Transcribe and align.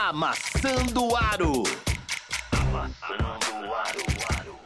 Amassando 0.00 1.08
o 1.08 1.16
Aro. 1.16 1.64
Amassando 2.52 3.66
o 3.66 3.74
Aro. 3.74 4.58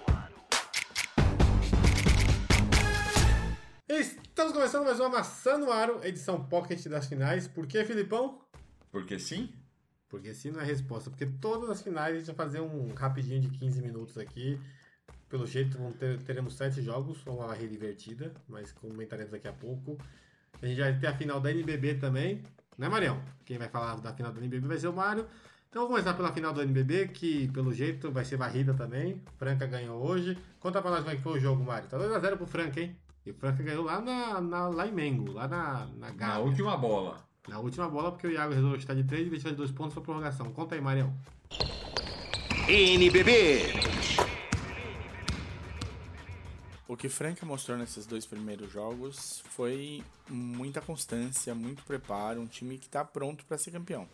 Estamos 3.89 4.53
começando 4.53 4.85
mais 4.85 5.01
uma 5.01 5.07
Amassando 5.07 5.69
o 5.69 5.73
Aro, 5.73 6.05
edição 6.05 6.45
pocket 6.45 6.87
das 6.87 7.07
finais. 7.07 7.49
Por 7.49 7.67
que, 7.67 7.83
Filipão? 7.83 8.43
Porque 8.91 9.19
sim? 9.19 9.51
Porque 10.07 10.35
sim 10.35 10.51
não 10.51 10.61
é 10.61 10.65
a 10.65 10.67
resposta. 10.67 11.09
Porque 11.09 11.25
todas 11.25 11.71
as 11.71 11.81
finais 11.81 12.15
a 12.15 12.19
gente 12.19 12.27
vai 12.27 12.37
fazer 12.37 12.61
um 12.61 12.93
rapidinho 12.93 13.41
de 13.41 13.49
15 13.49 13.81
minutos 13.81 14.19
aqui. 14.19 14.61
Pelo 15.31 15.47
jeito 15.47 15.79
ter, 15.99 16.21
teremos 16.25 16.59
sete 16.59 16.83
jogos, 16.83 17.25
uma 17.25 17.47
varrida 17.47 17.75
invertida, 17.75 18.35
mas 18.47 18.71
comentaremos 18.71 19.33
daqui 19.33 19.49
a 19.49 19.53
pouco. 19.55 19.97
A 20.61 20.67
gente 20.67 20.79
vai 20.79 20.99
ter 20.99 21.07
a 21.07 21.17
final 21.17 21.41
da 21.41 21.51
NBB 21.51 21.95
também, 21.95 22.45
né, 22.79 22.89
Marião? 22.89 23.21
Quem 23.45 23.59
vai 23.59 23.69
falar 23.69 23.97
da 23.97 24.13
final 24.13 24.33
da 24.33 24.41
NBB 24.41 24.67
vai 24.67 24.79
ser 24.79 24.89
o 24.89 24.93
Mário. 24.93 25.27
Então 25.69 25.83
vamos 25.83 25.97
começar 25.97 26.15
pela 26.15 26.33
final 26.33 26.53
do 26.53 26.61
NBB, 26.63 27.09
que 27.09 27.49
pelo 27.49 27.73
jeito 27.73 28.11
vai 28.11 28.25
ser 28.25 28.37
varrida 28.37 28.75
também. 28.75 29.23
Franca 29.39 29.67
ganhou 29.67 30.07
hoje. 30.07 30.37
Conta 30.61 30.83
pra 30.83 30.91
nós 30.91 31.01
como 31.01 31.13
é 31.13 31.17
que 31.17 31.23
foi 31.23 31.39
o 31.39 31.41
jogo, 31.41 31.65
Mário. 31.65 31.89
Tá 31.89 31.99
2x0 31.99 32.37
pro 32.37 32.47
Franca, 32.47 32.81
hein? 32.81 32.97
E 33.25 33.31
o 33.31 33.35
Franca 33.35 33.63
ganhou 33.63 33.85
lá, 33.85 34.01
na, 34.01 34.41
na, 34.41 34.69
lá 34.69 34.87
em 34.87 34.93
Mengo, 34.93 35.33
lá 35.33 35.49
na, 35.49 35.87
na 35.97 36.11
Gávea. 36.11 36.35
Na 36.35 36.39
última 36.41 36.77
bola. 36.77 37.17
Na 37.49 37.59
última 37.59 37.89
bola, 37.89 38.13
porque 38.13 38.27
o 38.27 38.31
Iago 38.31 38.53
resolveu 38.53 38.81
chutar 38.81 38.95
de 38.95 39.05
3 39.05 39.27
e 39.27 39.31
deixou 39.31 39.51
de 39.51 39.57
2 39.57 39.71
pontos 39.71 39.95
pra 39.95 40.03
prorrogação. 40.03 40.53
Conta 40.53 40.75
aí, 40.75 40.81
Marião. 40.81 41.13
NBB. 42.69 44.32
O 46.93 46.97
que 46.97 47.09
Franca 47.09 47.47
mostrou 47.47 47.79
nesses 47.79 48.05
dois 48.05 48.27
primeiros 48.27 48.71
jogos 48.71 49.43
foi 49.49 50.05
muita 50.29 50.79
constância, 50.79 51.55
muito 51.55 51.83
preparo, 51.85 52.39
um 52.39 52.47
time 52.47 52.77
que 52.77 52.85
está 52.85 53.03
pronto 53.03 53.47
para 53.47 53.57
ser 53.57 53.71
campeão. 53.71 54.07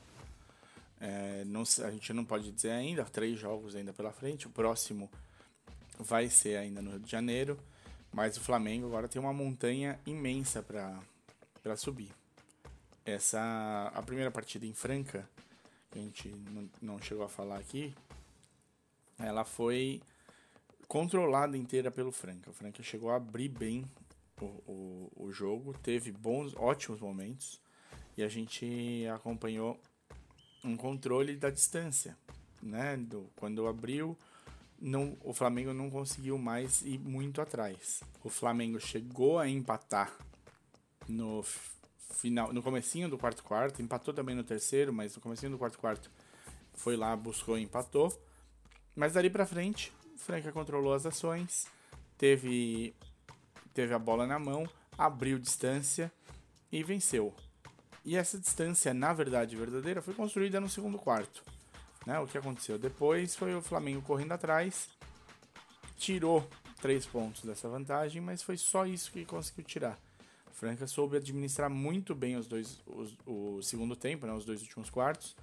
É, 1.01 1.43
não, 1.45 1.63
a 1.63 1.91
gente 1.91 2.13
não 2.13 2.25
pode 2.25 2.53
dizer 2.53 2.71
ainda, 2.71 3.05
três 3.05 3.37
jogos 3.37 3.75
ainda 3.75 3.93
pela 3.93 4.13
frente, 4.13 4.47
o 4.47 4.51
próximo 4.51 5.11
vai 5.99 6.31
ser 6.31 6.57
ainda 6.57 6.81
no 6.81 6.91
Rio 6.91 7.01
de 7.01 7.11
Janeiro, 7.11 7.59
mas 8.13 8.37
o 8.37 8.41
Flamengo 8.41 8.87
agora 8.87 9.09
tem 9.09 9.21
uma 9.21 9.33
montanha 9.33 9.99
imensa 10.07 10.63
para 10.63 11.77
subir. 11.77 12.13
Essa 13.05 13.91
a 13.93 14.01
primeira 14.03 14.31
partida 14.31 14.65
em 14.65 14.73
Franca, 14.73 15.29
que 15.91 15.99
a 15.99 16.03
gente 16.03 16.29
não, 16.29 16.71
não 16.81 17.03
chegou 17.03 17.25
a 17.25 17.29
falar 17.29 17.59
aqui, 17.59 17.93
ela 19.19 19.45
foi 19.45 20.01
controlada 20.89 21.57
inteira 21.57 21.91
pelo 21.91 22.11
Franca. 22.11 22.51
O 22.51 22.53
Franca 22.53 22.83
chegou 22.83 23.11
a 23.11 23.17
abrir 23.17 23.49
bem 23.49 23.85
o, 24.41 24.45
o, 24.45 25.13
o, 25.17 25.33
jogo, 25.33 25.75
teve 25.83 26.11
bons, 26.11 26.55
ótimos 26.57 27.01
momentos 27.01 27.61
e 28.17 28.23
a 28.23 28.29
gente 28.29 29.07
acompanhou 29.15 29.79
um 30.65 30.77
controle 30.77 31.37
da 31.37 31.51
distância, 31.51 32.17
né? 32.63 32.97
Do, 32.97 33.31
quando 33.37 33.67
abriu, 33.67 34.17
não, 34.81 35.17
o 35.23 35.35
Flamengo 35.35 35.73
não 35.73 35.91
conseguiu 35.91 36.39
mais 36.39 36.83
ir 36.83 36.99
muito 36.99 37.41
atrás. 37.41 38.03
O 38.25 38.29
Flamengo 38.29 38.81
chegou 38.81 39.39
a 39.39 39.49
empatar 39.49 40.17
no 41.09 41.45
final, 42.11 42.53
no 42.53 42.63
comecinho 42.63 43.09
do 43.09 43.19
quarto 43.19 43.43
quarto, 43.43 43.83
empatou 43.83 44.15
também 44.15 44.35
no 44.35 44.45
terceiro, 44.45 44.93
mas 44.93 45.15
no 45.15 45.21
comecinho 45.21 45.53
do 45.53 45.59
quarto 45.59 45.79
quarto 45.79 46.11
foi 46.75 46.97
lá, 46.97 47.15
buscou 47.17 47.59
e 47.59 47.63
empatou. 47.63 48.17
Mas 48.95 49.13
dali 49.13 49.31
para 49.31 49.47
frente, 49.47 49.93
Franca 50.19 50.53
controlou 50.53 50.93
as 50.93 51.07
ações, 51.07 51.67
teve, 52.19 52.95
teve 53.73 53.95
a 53.95 53.99
bola 53.99 54.27
na 54.27 54.39
mão, 54.39 54.69
abriu 54.97 55.39
distância 55.39 56.13
e 56.71 56.83
venceu. 56.83 57.35
E 58.05 58.17
essa 58.17 58.39
distância, 58.39 58.93
na 58.93 59.13
verdade 59.13 59.57
verdadeira, 59.57 60.03
foi 60.03 60.15
construída 60.15 60.61
no 60.61 60.69
segundo 60.69 60.99
quarto. 60.99 61.43
Né? 62.07 62.19
O 62.19 62.27
que 62.27 62.37
aconteceu 62.37 62.79
depois 62.79 63.37
foi 63.37 63.55
o 63.55 63.63
Flamengo 63.63 64.03
correndo 64.03 64.33
atrás, 64.33 64.89
tirou 65.97 66.49
três 66.81 67.07
pontos 67.07 67.45
dessa 67.45 67.69
vantagem, 67.69 68.21
mas 68.21 68.43
foi 68.43 68.57
só 68.57 68.87
isso 68.87 69.13
que 69.13 69.25
conseguiu 69.25 69.65
tirar. 69.65 69.99
Franca 70.53 70.87
soube 70.87 71.17
administrar 71.17 71.71
muito 71.71 72.15
bem 72.15 72.37
os 72.37 72.47
dois, 72.47 72.81
os, 72.87 73.17
o 73.25 73.63
segundo 73.63 73.95
tempo, 73.95 74.27
né? 74.27 74.33
os 74.33 74.45
dois 74.45 74.61
últimos 74.61 74.91
quartos, 74.91 75.37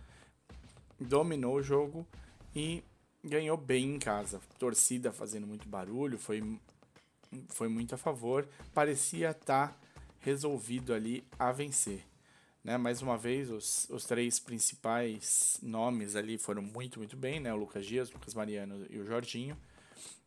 dominou 0.99 1.55
o 1.55 1.63
jogo 1.63 2.05
e 2.53 2.83
ganhou 3.25 3.57
bem 3.57 3.95
em 3.95 3.99
casa. 3.99 4.39
Torcida 4.59 5.11
fazendo 5.11 5.47
muito 5.47 5.67
barulho, 5.67 6.17
foi, 6.17 6.59
foi 7.49 7.67
muito 7.67 7.95
a 7.95 7.97
favor. 7.97 8.47
Parecia 8.73 9.31
estar 9.31 9.69
tá 9.69 9.77
resolvido 10.19 10.93
ali 10.93 11.25
a 11.37 11.51
vencer. 11.51 12.03
Né? 12.63 12.77
Mais 12.77 13.01
uma 13.01 13.17
vez, 13.17 13.49
os, 13.49 13.87
os 13.89 14.05
três 14.05 14.39
principais 14.39 15.59
nomes 15.61 16.15
ali 16.15 16.37
foram 16.37 16.61
muito, 16.61 16.99
muito 16.99 17.15
bem, 17.15 17.39
né? 17.39 17.53
O 17.53 17.57
Lucas 17.57 17.85
Dias, 17.85 18.09
o 18.09 18.13
Lucas 18.13 18.33
Mariano 18.33 18.85
e 18.89 18.97
o 18.97 19.05
Jorginho. 19.05 19.57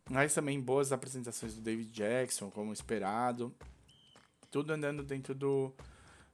Mas 0.09 0.33
também 0.33 0.59
boas 0.59 0.91
apresentações 0.91 1.53
do 1.53 1.61
David 1.61 1.91
Jackson, 1.91 2.49
como 2.49 2.73
esperado. 2.73 3.53
Tudo 4.49 4.71
andando 4.71 5.03
dentro 5.03 5.35
do, 5.35 5.73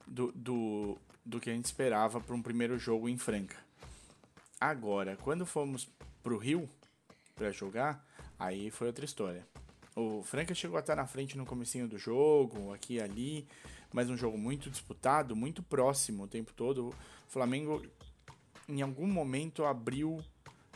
do, 0.06 0.32
do, 0.32 0.98
do 1.24 1.40
que 1.40 1.50
a 1.50 1.52
gente 1.52 1.66
esperava 1.66 2.20
para 2.20 2.34
um 2.34 2.40
primeiro 2.40 2.78
jogo 2.78 3.08
em 3.08 3.18
Franca. 3.18 3.56
Agora, 4.58 5.16
quando 5.16 5.44
fomos 5.44 5.86
pro 6.26 6.38
Rio 6.38 6.68
para 7.36 7.52
jogar, 7.52 8.04
aí 8.36 8.68
foi 8.68 8.88
outra 8.88 9.04
história. 9.04 9.46
O 9.94 10.24
Franca 10.24 10.52
chegou 10.56 10.76
a 10.76 10.80
estar 10.80 10.96
na 10.96 11.06
frente 11.06 11.38
no 11.38 11.46
comecinho 11.46 11.86
do 11.86 11.96
jogo, 11.96 12.74
aqui 12.74 12.94
e 12.94 13.00
ali, 13.00 13.46
mas 13.92 14.10
um 14.10 14.16
jogo 14.16 14.36
muito 14.36 14.68
disputado, 14.68 15.36
muito 15.36 15.62
próximo 15.62 16.24
o 16.24 16.26
tempo 16.26 16.52
todo. 16.52 16.88
O 16.88 16.94
Flamengo 17.28 17.80
em 18.68 18.82
algum 18.82 19.06
momento 19.06 19.64
abriu 19.64 20.20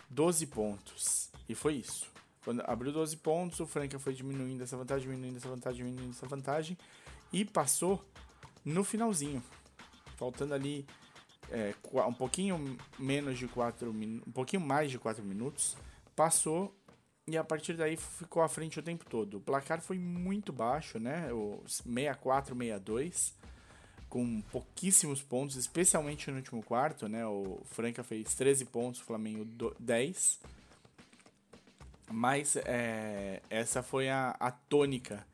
12 0.08 0.46
pontos. 0.46 1.32
E 1.48 1.54
foi 1.56 1.74
isso. 1.74 2.08
Quando 2.44 2.60
abriu 2.60 2.92
12 2.92 3.16
pontos, 3.16 3.58
o 3.58 3.66
Franca 3.66 3.98
foi 3.98 4.14
diminuindo 4.14 4.62
essa 4.62 4.76
vantagem, 4.76 5.08
diminuindo 5.08 5.38
essa 5.38 5.48
vantagem, 5.48 5.84
diminuindo 5.84 6.12
essa 6.12 6.28
vantagem 6.28 6.78
e 7.32 7.44
passou 7.44 8.04
no 8.64 8.84
finalzinho. 8.84 9.42
Faltando 10.16 10.54
ali 10.54 10.86
é, 11.50 11.74
um 12.06 12.12
pouquinho 12.12 12.78
menos 12.98 13.38
de 13.38 13.46
4 13.48 13.92
minutos, 13.92 14.28
um 14.28 14.32
pouquinho 14.32 14.62
mais 14.62 14.90
de 14.90 14.98
4 14.98 15.24
minutos, 15.24 15.76
passou 16.14 16.74
e 17.26 17.36
a 17.36 17.44
partir 17.44 17.74
daí 17.74 17.96
ficou 17.96 18.42
à 18.42 18.48
frente 18.48 18.78
o 18.78 18.82
tempo 18.82 19.04
todo. 19.04 19.38
O 19.38 19.40
placar 19.40 19.80
foi 19.80 19.98
muito 19.98 20.52
baixo, 20.52 20.98
né? 20.98 21.32
O 21.32 21.62
64, 21.66 22.56
62, 22.56 23.34
com 24.08 24.40
pouquíssimos 24.42 25.22
pontos, 25.22 25.54
especialmente 25.56 26.30
no 26.30 26.38
último 26.38 26.62
quarto, 26.62 27.08
né? 27.08 27.24
O 27.26 27.60
Franca 27.66 28.02
fez 28.02 28.34
13 28.34 28.64
pontos, 28.64 29.00
o 29.00 29.04
Flamengo 29.04 29.46
10. 29.78 30.40
Mas 32.10 32.56
é, 32.56 33.40
essa 33.48 33.82
foi 33.82 34.08
a, 34.08 34.36
a 34.40 34.50
tônica 34.50 35.24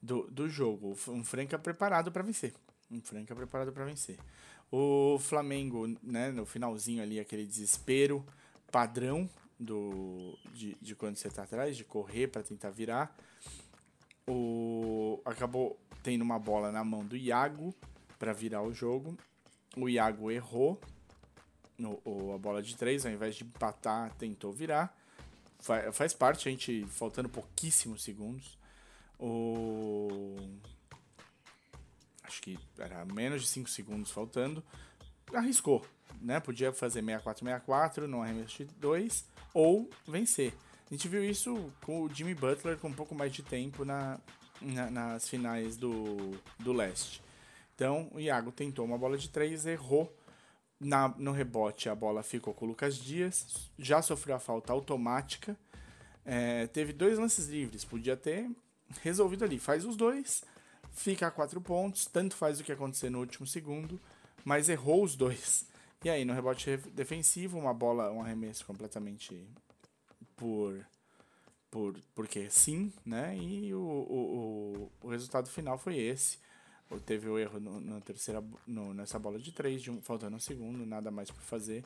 do, 0.00 0.22
do 0.30 0.48
jogo. 0.48 0.96
Um 1.08 1.24
Franca 1.24 1.58
preparado 1.58 2.12
para 2.12 2.22
vencer. 2.22 2.54
Um 2.88 3.00
Franca 3.00 3.34
preparado 3.34 3.72
para 3.72 3.84
vencer. 3.84 4.16
O 4.70 5.18
Flamengo, 5.18 5.86
né, 6.02 6.30
no 6.30 6.46
finalzinho 6.46 7.02
ali, 7.02 7.18
aquele 7.18 7.44
desespero 7.44 8.24
padrão 8.70 9.28
do, 9.58 10.38
de, 10.54 10.76
de 10.80 10.94
quando 10.94 11.16
você 11.16 11.28
está 11.28 11.42
atrás, 11.42 11.76
de 11.76 11.84
correr 11.84 12.28
para 12.28 12.42
tentar 12.42 12.70
virar. 12.70 13.16
O, 14.28 15.20
acabou 15.24 15.78
tendo 16.02 16.22
uma 16.22 16.38
bola 16.38 16.70
na 16.70 16.84
mão 16.84 17.04
do 17.04 17.16
Iago 17.16 17.74
para 18.18 18.32
virar 18.32 18.62
o 18.62 18.72
jogo. 18.72 19.16
O 19.76 19.88
Iago 19.88 20.30
errou 20.30 20.80
no, 21.76 22.00
o, 22.04 22.32
a 22.34 22.38
bola 22.38 22.62
de 22.62 22.76
três, 22.76 23.04
ao 23.04 23.12
invés 23.12 23.34
de 23.34 23.44
empatar, 23.44 24.14
tentou 24.16 24.52
virar. 24.52 24.96
Faz, 25.58 25.96
faz 25.96 26.14
parte, 26.14 26.48
a 26.48 26.50
gente 26.50 26.86
faltando 26.88 27.28
pouquíssimos 27.28 28.02
segundos. 28.02 28.58
O 29.18 30.38
acho 32.30 32.40
que 32.40 32.58
era 32.78 33.04
menos 33.04 33.42
de 33.42 33.48
5 33.48 33.68
segundos 33.68 34.10
faltando, 34.10 34.62
arriscou, 35.34 35.84
né? 36.20 36.40
Podia 36.40 36.72
fazer 36.72 37.02
64-64 37.02 38.06
no 38.06 38.22
arremesso 38.22 38.64
de 38.64 38.74
2 38.76 39.24
ou 39.52 39.90
vencer. 40.06 40.54
A 40.90 40.94
gente 40.94 41.08
viu 41.08 41.24
isso 41.24 41.72
com 41.84 42.02
o 42.02 42.08
Jimmy 42.12 42.34
Butler 42.34 42.78
com 42.78 42.88
um 42.88 42.92
pouco 42.92 43.14
mais 43.14 43.32
de 43.32 43.42
tempo 43.42 43.84
na, 43.84 44.18
na, 44.60 44.90
nas 44.90 45.28
finais 45.28 45.76
do, 45.76 46.32
do 46.58 46.72
leste. 46.72 47.22
Então 47.74 48.08
o 48.12 48.20
Iago 48.20 48.50
tentou 48.52 48.84
uma 48.84 48.98
bola 48.98 49.18
de 49.18 49.28
3, 49.28 49.66
errou. 49.66 50.16
Na, 50.78 51.08
no 51.18 51.32
rebote 51.32 51.90
a 51.90 51.94
bola 51.94 52.22
ficou 52.22 52.54
com 52.54 52.64
o 52.64 52.68
Lucas 52.68 52.96
Dias, 52.96 53.70
já 53.78 54.00
sofreu 54.00 54.36
a 54.36 54.38
falta 54.38 54.72
automática. 54.72 55.56
É, 56.24 56.66
teve 56.68 56.92
dois 56.92 57.18
lances 57.18 57.48
livres, 57.48 57.84
podia 57.84 58.16
ter 58.16 58.50
resolvido 59.02 59.44
ali. 59.44 59.58
Faz 59.58 59.84
os 59.84 59.94
dois, 59.94 60.42
fica 60.92 61.26
a 61.26 61.30
quatro 61.30 61.60
pontos, 61.60 62.06
tanto 62.06 62.36
faz 62.36 62.60
o 62.60 62.64
que 62.64 62.72
acontecer 62.72 63.10
no 63.10 63.20
último 63.20 63.46
segundo, 63.46 64.00
mas 64.44 64.68
errou 64.68 65.04
os 65.04 65.14
dois. 65.16 65.66
E 66.04 66.08
aí, 66.08 66.24
no 66.24 66.32
rebote 66.32 66.78
defensivo, 66.94 67.58
uma 67.58 67.74
bola, 67.74 68.10
um 68.10 68.22
arremesso 68.22 68.64
completamente 68.64 69.46
por. 70.36 70.86
por 71.70 71.94
porque 72.14 72.48
sim, 72.48 72.92
né? 73.04 73.36
E 73.36 73.74
o, 73.74 73.78
o, 73.78 74.90
o, 75.02 75.06
o 75.06 75.08
resultado 75.10 75.48
final 75.50 75.76
foi 75.76 75.98
esse. 75.98 76.38
Teve 77.06 77.28
o 77.28 77.38
erro 77.38 77.60
no, 77.60 77.80
na 77.80 78.00
terceira, 78.00 78.42
no, 78.66 78.92
nessa 78.92 79.18
bola 79.18 79.38
de 79.38 79.52
três, 79.52 79.80
de 79.82 79.90
um, 79.90 80.00
faltando 80.00 80.36
um 80.36 80.40
segundo, 80.40 80.84
nada 80.84 81.10
mais 81.10 81.30
para 81.30 81.42
fazer. 81.42 81.84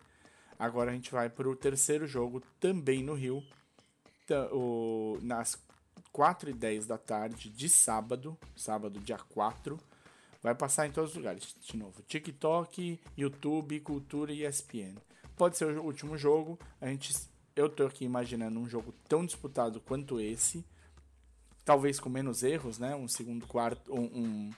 Agora 0.58 0.92
a 0.92 0.94
gente 0.94 1.10
vai 1.10 1.28
para 1.28 1.48
o 1.48 1.56
terceiro 1.56 2.06
jogo, 2.06 2.40
também 2.60 3.02
no 3.02 3.14
Rio, 3.14 3.42
o, 4.52 5.18
nas 5.20 5.58
4 6.14 6.48
e 6.48 6.52
10 6.52 6.86
da 6.86 6.96
tarde 6.96 7.50
de 7.50 7.68
sábado, 7.68 8.38
sábado 8.54 9.00
dia 9.00 9.18
4. 9.18 9.76
Vai 10.40 10.54
passar 10.54 10.86
em 10.86 10.92
todos 10.92 11.10
os 11.10 11.16
lugares, 11.16 11.56
de 11.60 11.76
novo. 11.76 12.02
TikTok, 12.02 13.00
YouTube, 13.18 13.80
Cultura 13.80 14.32
e 14.32 14.46
ESPN. 14.46 14.94
Pode 15.36 15.56
ser 15.56 15.76
o 15.76 15.82
último 15.82 16.16
jogo. 16.16 16.56
A 16.80 16.86
gente, 16.86 17.12
eu 17.56 17.68
tô 17.68 17.84
aqui 17.84 18.04
imaginando 18.04 18.60
um 18.60 18.68
jogo 18.68 18.94
tão 19.08 19.26
disputado 19.26 19.80
quanto 19.80 20.20
esse. 20.20 20.64
Talvez 21.64 21.98
com 21.98 22.08
menos 22.08 22.44
erros, 22.44 22.78
né? 22.78 22.94
Um 22.94 23.08
segundo 23.08 23.44
quarto, 23.48 23.92
um, 23.92 24.04
um 24.04 24.50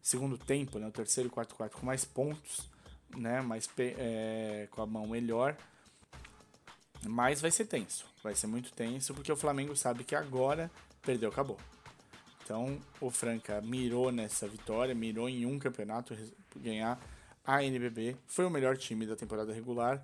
segundo 0.00 0.38
tempo, 0.38 0.78
né? 0.78 0.86
O 0.86 0.92
terceiro 0.92 1.28
e 1.28 1.32
quarto 1.32 1.56
quarto 1.56 1.76
com 1.76 1.84
mais 1.84 2.04
pontos, 2.04 2.70
né? 3.16 3.40
Mais 3.40 3.68
é, 3.78 4.68
com 4.70 4.80
a 4.80 4.86
mão 4.86 5.08
melhor. 5.08 5.56
Mas 7.08 7.40
vai 7.40 7.50
ser 7.50 7.66
tenso. 7.66 8.06
Vai 8.22 8.34
ser 8.34 8.46
muito 8.46 8.72
tenso 8.72 9.14
porque 9.14 9.30
o 9.30 9.36
Flamengo 9.36 9.76
sabe 9.76 10.04
que 10.04 10.14
agora 10.14 10.70
perdeu, 11.02 11.28
acabou. 11.28 11.58
Então 12.42 12.78
o 13.00 13.10
Franca 13.10 13.60
mirou 13.60 14.12
nessa 14.12 14.46
vitória, 14.46 14.94
mirou 14.94 15.28
em 15.28 15.46
um 15.46 15.58
campeonato 15.58 16.16
ganhar 16.56 17.00
a 17.44 17.62
NBB. 17.62 18.16
Foi 18.26 18.44
o 18.44 18.50
melhor 18.50 18.76
time 18.76 19.06
da 19.06 19.16
temporada 19.16 19.52
regular. 19.52 20.02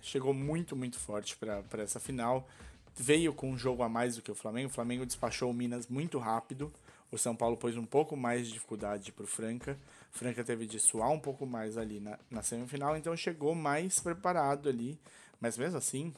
Chegou 0.00 0.32
muito, 0.32 0.76
muito 0.76 0.98
forte 0.98 1.36
para 1.36 1.82
essa 1.82 1.98
final. 1.98 2.48
Veio 2.94 3.34
com 3.34 3.50
um 3.50 3.58
jogo 3.58 3.82
a 3.82 3.88
mais 3.88 4.16
do 4.16 4.22
que 4.22 4.30
o 4.30 4.34
Flamengo. 4.34 4.68
O 4.68 4.72
Flamengo 4.72 5.04
despachou 5.04 5.50
o 5.50 5.54
Minas 5.54 5.86
muito 5.88 6.18
rápido. 6.18 6.72
O 7.16 7.18
São 7.18 7.34
Paulo 7.34 7.56
pôs 7.56 7.74
um 7.78 7.86
pouco 7.86 8.14
mais 8.14 8.46
de 8.46 8.52
dificuldade 8.52 9.10
para 9.10 9.24
o 9.24 9.26
Franca. 9.26 9.78
Franca 10.10 10.44
teve 10.44 10.66
de 10.66 10.78
suar 10.78 11.10
um 11.10 11.18
pouco 11.18 11.46
mais 11.46 11.78
ali 11.78 11.98
na, 11.98 12.18
na 12.30 12.42
semifinal, 12.42 12.94
então 12.94 13.16
chegou 13.16 13.54
mais 13.54 13.98
preparado 13.98 14.68
ali. 14.68 15.00
Mas 15.40 15.56
mesmo 15.56 15.78
assim, 15.78 16.12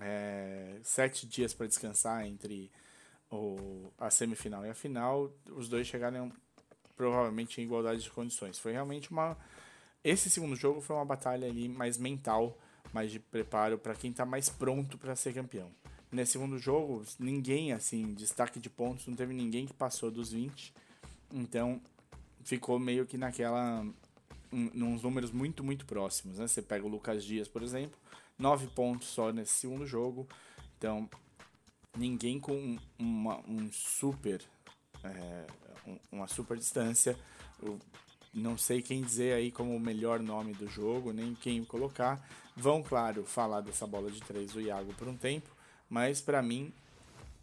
é, 0.00 0.78
sete 0.84 1.26
dias 1.26 1.52
para 1.52 1.66
descansar 1.66 2.24
entre 2.24 2.70
o, 3.32 3.90
a 3.98 4.10
semifinal 4.10 4.64
e 4.64 4.70
a 4.70 4.74
final, 4.74 5.28
os 5.50 5.68
dois 5.68 5.88
chegaram 5.88 6.30
provavelmente 6.96 7.60
em 7.60 7.64
igualdade 7.64 8.04
de 8.04 8.10
condições. 8.10 8.60
Foi 8.60 8.70
realmente 8.70 9.10
uma. 9.10 9.36
Esse 10.04 10.30
segundo 10.30 10.54
jogo 10.54 10.80
foi 10.80 10.94
uma 10.94 11.04
batalha 11.04 11.48
ali 11.48 11.68
mais 11.68 11.98
mental, 11.98 12.56
mais 12.92 13.10
de 13.10 13.18
preparo 13.18 13.76
para 13.76 13.96
quem 13.96 14.12
está 14.12 14.24
mais 14.24 14.48
pronto 14.48 14.96
para 14.96 15.16
ser 15.16 15.34
campeão. 15.34 15.68
Nesse 16.12 16.32
segundo 16.32 16.58
jogo, 16.58 17.02
ninguém, 17.18 17.72
assim, 17.72 18.12
destaque 18.12 18.60
de 18.60 18.68
pontos, 18.68 19.06
não 19.06 19.16
teve 19.16 19.32
ninguém 19.32 19.64
que 19.64 19.72
passou 19.72 20.10
dos 20.10 20.30
20. 20.30 20.74
Então, 21.32 21.80
ficou 22.44 22.78
meio 22.78 23.06
que 23.06 23.16
naquela. 23.16 23.82
Nos 24.50 25.02
números 25.02 25.30
muito, 25.30 25.64
muito 25.64 25.86
próximos, 25.86 26.36
né? 26.36 26.46
Você 26.46 26.60
pega 26.60 26.84
o 26.84 26.88
Lucas 26.88 27.24
Dias, 27.24 27.48
por 27.48 27.62
exemplo, 27.62 27.98
9 28.38 28.66
pontos 28.66 29.08
só 29.08 29.32
nesse 29.32 29.54
segundo 29.54 29.86
jogo. 29.86 30.28
Então, 30.76 31.08
ninguém 31.96 32.38
com 32.38 32.76
uma, 32.98 33.40
um 33.48 33.72
super. 33.72 34.42
É, 35.02 35.46
uma 36.12 36.26
super 36.26 36.58
distância. 36.58 37.18
Não 38.34 38.58
sei 38.58 38.82
quem 38.82 39.00
dizer 39.00 39.32
aí 39.32 39.50
como 39.50 39.74
o 39.74 39.80
melhor 39.80 40.20
nome 40.20 40.52
do 40.52 40.68
jogo, 40.68 41.10
nem 41.10 41.34
quem 41.34 41.64
colocar. 41.64 42.22
Vão, 42.54 42.82
claro, 42.82 43.24
falar 43.24 43.62
dessa 43.62 43.86
bola 43.86 44.10
de 44.10 44.20
três 44.20 44.52
do 44.52 44.60
Iago 44.60 44.92
por 44.92 45.08
um 45.08 45.16
tempo 45.16 45.61
mas 45.92 46.22
para 46.22 46.40
mim 46.40 46.72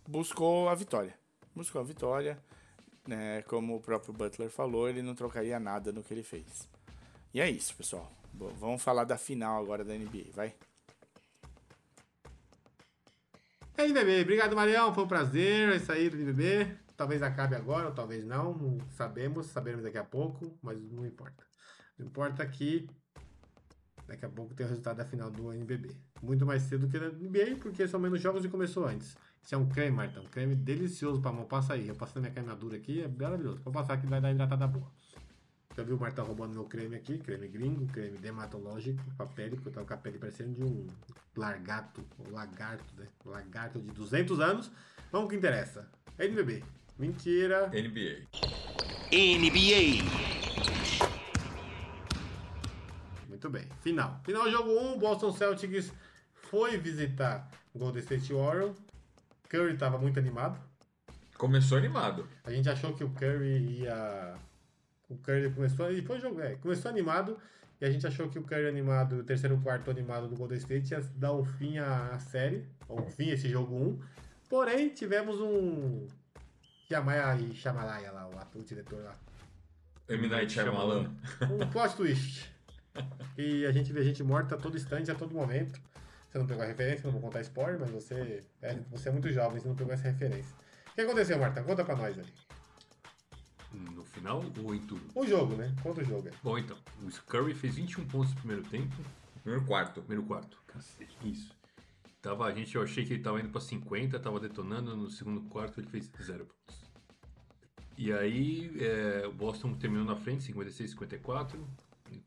buscou 0.07 0.69
a 0.69 0.73
vitória. 0.73 1.13
Buscou 1.55 1.79
a 1.79 1.83
vitória, 1.83 2.35
né? 3.07 3.43
Como 3.43 3.75
o 3.75 3.79
próprio 3.79 4.11
Butler 4.11 4.49
falou, 4.49 4.89
ele 4.89 5.03
não 5.03 5.13
trocaria 5.13 5.59
nada 5.59 5.91
no 5.91 6.03
que 6.03 6.11
ele 6.15 6.23
fez. 6.23 6.67
E 7.31 7.39
é 7.39 7.47
isso, 7.47 7.75
pessoal. 7.75 8.11
Bom, 8.33 8.47
vamos 8.59 8.81
falar 8.81 9.03
da 9.03 9.19
final 9.19 9.61
agora 9.61 9.85
da 9.85 9.93
NBA, 9.93 10.31
vai. 10.33 10.55
É 13.77 13.83
NBB, 13.83 14.23
obrigado 14.23 14.55
Marião, 14.55 14.95
foi 14.95 15.03
um 15.03 15.07
prazer, 15.07 15.69
é 15.69 15.75
isso 15.75 15.91
aí 15.91 16.07
NBB. 16.07 16.75
Talvez 16.97 17.21
acabe 17.21 17.55
agora, 17.55 17.89
ou 17.89 17.93
talvez 17.93 18.25
não, 18.25 18.79
sabemos, 18.89 19.45
saberemos 19.45 19.85
daqui 19.85 19.99
a 19.99 20.03
pouco, 20.03 20.57
mas 20.63 20.81
não 20.91 21.05
importa. 21.05 21.45
Não 21.99 22.07
importa 22.07 22.43
que 22.47 22.89
Daqui 24.09 24.25
a 24.25 24.29
pouco 24.29 24.55
tem 24.55 24.65
o 24.65 24.69
resultado 24.69 24.97
da 24.97 25.05
final 25.05 25.29
do 25.29 25.53
NBB. 25.53 25.95
Muito 26.23 26.43
mais 26.43 26.63
cedo 26.63 26.87
que 26.87 26.97
na 26.97 27.09
NBA, 27.09 27.57
porque 27.61 27.87
são 27.87 27.99
menos 27.99 28.19
jogos 28.19 28.43
e 28.43 28.49
começou 28.49 28.87
antes. 28.87 29.15
Isso 29.43 29.53
é 29.53 29.57
um 29.57 29.69
creme, 29.69 29.95
Martão. 29.95 30.25
Creme 30.25 30.55
delicioso 30.55 31.21
pra 31.21 31.31
mão. 31.31 31.45
Passa 31.45 31.73
aí. 31.73 31.87
Eu 31.87 31.95
passando 31.95 32.23
minha 32.23 32.33
queimadura 32.33 32.75
aqui, 32.75 33.03
é 33.03 33.07
maravilhoso. 33.07 33.61
Vou 33.63 33.71
passar 33.71 33.93
aqui 33.93 34.07
vai 34.07 34.19
dar 34.19 34.31
hidratada 34.31 34.65
boa. 34.65 34.91
Já 35.77 35.83
viu 35.83 35.95
o 35.95 35.99
Martão 35.99 36.25
roubando 36.25 36.55
meu 36.55 36.63
creme 36.63 36.95
aqui? 36.95 37.19
Creme 37.19 37.47
gringo, 37.47 37.85
creme 37.85 38.17
dermatológico, 38.17 38.99
pra 39.15 39.27
pele, 39.27 39.55
porque 39.55 39.69
eu 39.69 39.73
tava 39.73 39.85
com 39.85 39.93
a 39.93 39.97
pele 39.97 40.17
parecendo 40.17 40.55
de 40.55 40.63
um 40.63 40.87
largato, 41.37 42.03
um 42.27 42.33
lagarto, 42.33 42.83
né? 42.97 43.05
Um 43.23 43.29
lagarto 43.29 43.79
de 43.79 43.91
200 43.91 44.39
anos. 44.39 44.71
Vamos 45.11 45.29
que 45.29 45.35
interessa. 45.35 45.87
NBB. 46.17 46.63
Mentira. 46.97 47.67
NBA. 47.67 48.27
NBA. 49.11 50.38
Muito 53.39 53.49
bem. 53.51 53.65
Final. 53.79 54.19
Final 54.25 54.51
jogo 54.51 54.69
1, 54.69 54.99
Boston 54.99 55.31
Celtics 55.31 55.93
foi 56.33 56.77
visitar 56.77 57.49
Golden 57.73 58.01
State 58.01 58.33
Warriors. 58.33 58.75
Curry 59.47 59.75
estava 59.75 59.97
muito 59.97 60.19
animado. 60.19 60.59
Começou 61.37 61.77
animado. 61.77 62.27
A 62.43 62.51
gente 62.51 62.69
achou 62.69 62.93
que 62.93 63.01
o 63.01 63.09
Curry 63.11 63.79
ia. 63.79 64.35
O 65.07 65.15
Curry 65.19 65.53
começou. 65.53 65.89
E 65.89 66.01
foi 66.01 66.19
jogo, 66.19 66.41
é, 66.41 66.55
começou 66.55 66.91
animado. 66.91 67.37
E 67.79 67.85
a 67.85 67.89
gente 67.89 68.05
achou 68.05 68.27
que 68.27 68.37
o 68.37 68.43
Curry 68.43 68.67
animado, 68.67 69.19
o 69.19 69.23
terceiro 69.23 69.57
quarto 69.61 69.89
animado 69.89 70.27
do 70.27 70.35
Golden 70.35 70.57
State, 70.57 70.91
ia 70.91 70.99
dar 71.15 71.31
um 71.31 71.45
fim 71.45 71.77
à 71.77 72.19
série, 72.19 72.67
ou 72.89 72.99
um 72.99 73.09
fim 73.09 73.31
a 73.31 73.35
esse 73.35 73.47
jogo 73.47 73.73
1. 73.73 73.99
Porém, 74.49 74.89
tivemos 74.89 75.39
um. 75.39 76.07
Yamaya 76.91 77.37
e 77.39 77.55
Shamalaya 77.55 78.11
lá, 78.11 78.27
o, 78.27 78.59
o 78.59 78.63
diretor 78.65 79.01
lá. 79.01 79.15
M. 80.09 80.27
Night 80.27 80.51
Shyamalan. 80.51 81.09
Um 81.49 81.65
plot 81.69 81.95
twist. 81.95 82.58
E 83.37 83.65
a 83.65 83.71
gente 83.71 83.93
vê 83.93 84.03
gente 84.03 84.23
morta 84.23 84.55
a 84.55 84.57
todo 84.57 84.75
instante, 84.75 85.09
a 85.09 85.15
todo 85.15 85.33
momento. 85.33 85.79
Você 86.29 86.37
não 86.37 86.45
pegou 86.45 86.63
a 86.63 86.67
referência, 86.67 87.05
não 87.05 87.11
vou 87.11 87.21
contar 87.21 87.41
spoiler, 87.41 87.79
mas 87.79 87.89
você 87.89 88.43
é, 88.61 88.79
você 88.91 89.09
é 89.09 89.11
muito 89.11 89.31
jovem, 89.31 89.59
você 89.59 89.67
não 89.67 89.75
pegou 89.75 89.93
essa 89.93 90.09
referência. 90.09 90.53
O 90.91 90.93
que 90.93 91.01
aconteceu, 91.01 91.39
Marta? 91.39 91.63
Conta 91.63 91.83
pra 91.83 91.95
nós 91.95 92.19
ali. 92.19 92.33
No 93.71 94.03
final 94.03 94.43
ou 94.63 94.75
em 94.75 94.79
tudo? 94.79 95.01
O 95.15 95.25
jogo, 95.25 95.55
né? 95.55 95.73
Conta 95.81 96.01
o 96.01 96.03
jogo. 96.03 96.27
É. 96.27 96.31
Bom, 96.43 96.57
então. 96.57 96.77
O 97.01 97.09
Curry 97.25 97.53
fez 97.53 97.75
21 97.75 98.05
pontos 98.07 98.31
no 98.31 98.37
primeiro 98.37 98.63
tempo. 98.63 98.95
Primeiro 99.41 99.65
quarto. 99.65 100.01
Primeiro 100.01 100.23
quarto. 100.23 100.61
Cacete. 100.67 101.15
Isso. 101.23 101.51
Tava, 102.21 102.45
a 102.45 102.51
gente, 102.51 102.75
eu 102.75 102.83
achei 102.83 103.05
que 103.05 103.13
ele 103.13 103.23
tava 103.23 103.39
indo 103.39 103.49
pra 103.49 103.61
50, 103.61 104.19
tava 104.19 104.39
detonando. 104.39 104.95
No 104.97 105.09
segundo 105.09 105.41
quarto 105.49 105.79
ele 105.79 105.87
fez 105.87 106.09
0 106.21 106.45
pontos. 106.45 106.83
E 107.97 108.11
aí, 108.11 108.71
é, 108.79 109.27
o 109.27 109.31
Boston 109.31 109.73
terminou 109.75 110.05
na 110.05 110.15
frente, 110.15 110.43
56, 110.43 110.91
54 110.91 111.67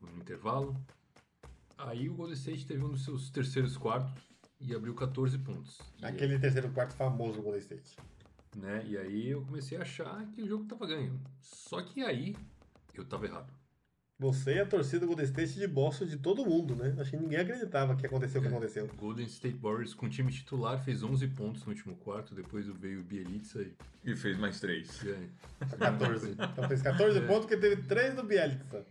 no 0.01 0.17
intervalo. 0.17 0.75
Aí 1.77 2.09
o 2.09 2.13
Golden 2.13 2.35
State 2.35 2.65
teve 2.65 2.83
um 2.83 2.89
dos 2.89 3.03
seus 3.03 3.29
terceiros 3.29 3.77
quartos 3.77 4.13
e 4.59 4.73
abriu 4.73 4.93
14 4.93 5.37
pontos. 5.39 5.79
Aquele 6.01 6.35
e, 6.35 6.39
terceiro 6.39 6.69
quarto 6.69 6.93
famoso 6.93 7.37
do 7.37 7.41
Golden 7.43 7.59
State. 7.61 7.97
Né? 8.55 8.85
E 8.87 8.97
aí 8.97 9.29
eu 9.29 9.41
comecei 9.43 9.77
a 9.77 9.81
achar 9.81 10.25
que 10.31 10.41
o 10.43 10.47
jogo 10.47 10.65
tava 10.65 10.85
ganho. 10.85 11.19
Só 11.41 11.81
que 11.81 12.01
aí 12.03 12.35
eu 12.93 13.03
tava 13.03 13.25
errado. 13.25 13.51
Você 14.19 14.53
e 14.53 14.59
a 14.59 14.65
torcida 14.65 14.99
do 15.01 15.07
Golden 15.07 15.25
State 15.25 15.53
de 15.55 15.67
Boston 15.67 16.05
de 16.05 16.17
todo 16.17 16.45
mundo, 16.45 16.75
né? 16.75 16.95
Acho 16.99 17.09
que 17.11 17.17
ninguém 17.17 17.39
acreditava 17.39 17.95
que 17.95 18.05
aconteceu 18.05 18.39
o 18.39 18.43
que 18.43 18.47
É, 18.47 18.51
aconteceu. 18.51 18.87
Golden 18.95 19.25
State 19.25 19.57
Warriors 19.57 19.93
com 19.95 20.07
time 20.07 20.31
titular 20.31 20.81
fez 20.81 21.01
11 21.03 21.27
pontos 21.29 21.63
no 21.65 21.69
último 21.73 21.95
quarto, 21.97 22.35
depois 22.35 22.67
veio 22.67 23.01
o 23.01 23.03
Bielitsa 23.03 23.63
e, 23.63 23.73
E 24.05 24.15
fez 24.15 24.37
mais 24.37 24.59
três. 24.61 25.01
e 25.03 25.09
aí- 25.09 25.29
14. 25.79 26.31
Então 26.31 26.67
fez 26.67 26.81
14 26.83 27.17
É. 27.17 27.21
pontos 27.27 27.47
porque 27.47 27.57
teve 27.57 27.81
3 27.81 28.13
do 28.15 28.23
Bielitsa. 28.23 28.85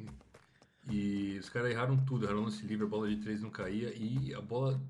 E 0.91 1.37
os 1.39 1.49
caras 1.49 1.71
erraram 1.71 1.97
tudo, 2.05 2.25
erraram 2.25 2.43
lance 2.45 2.65
livre, 2.67 2.85
a 2.85 2.89
bola 2.89 3.09
de 3.09 3.17
três 3.17 3.41
não 3.41 3.51
caía 3.51 3.93
e 3.95 4.35
a 4.35 4.41
bola 4.41 4.81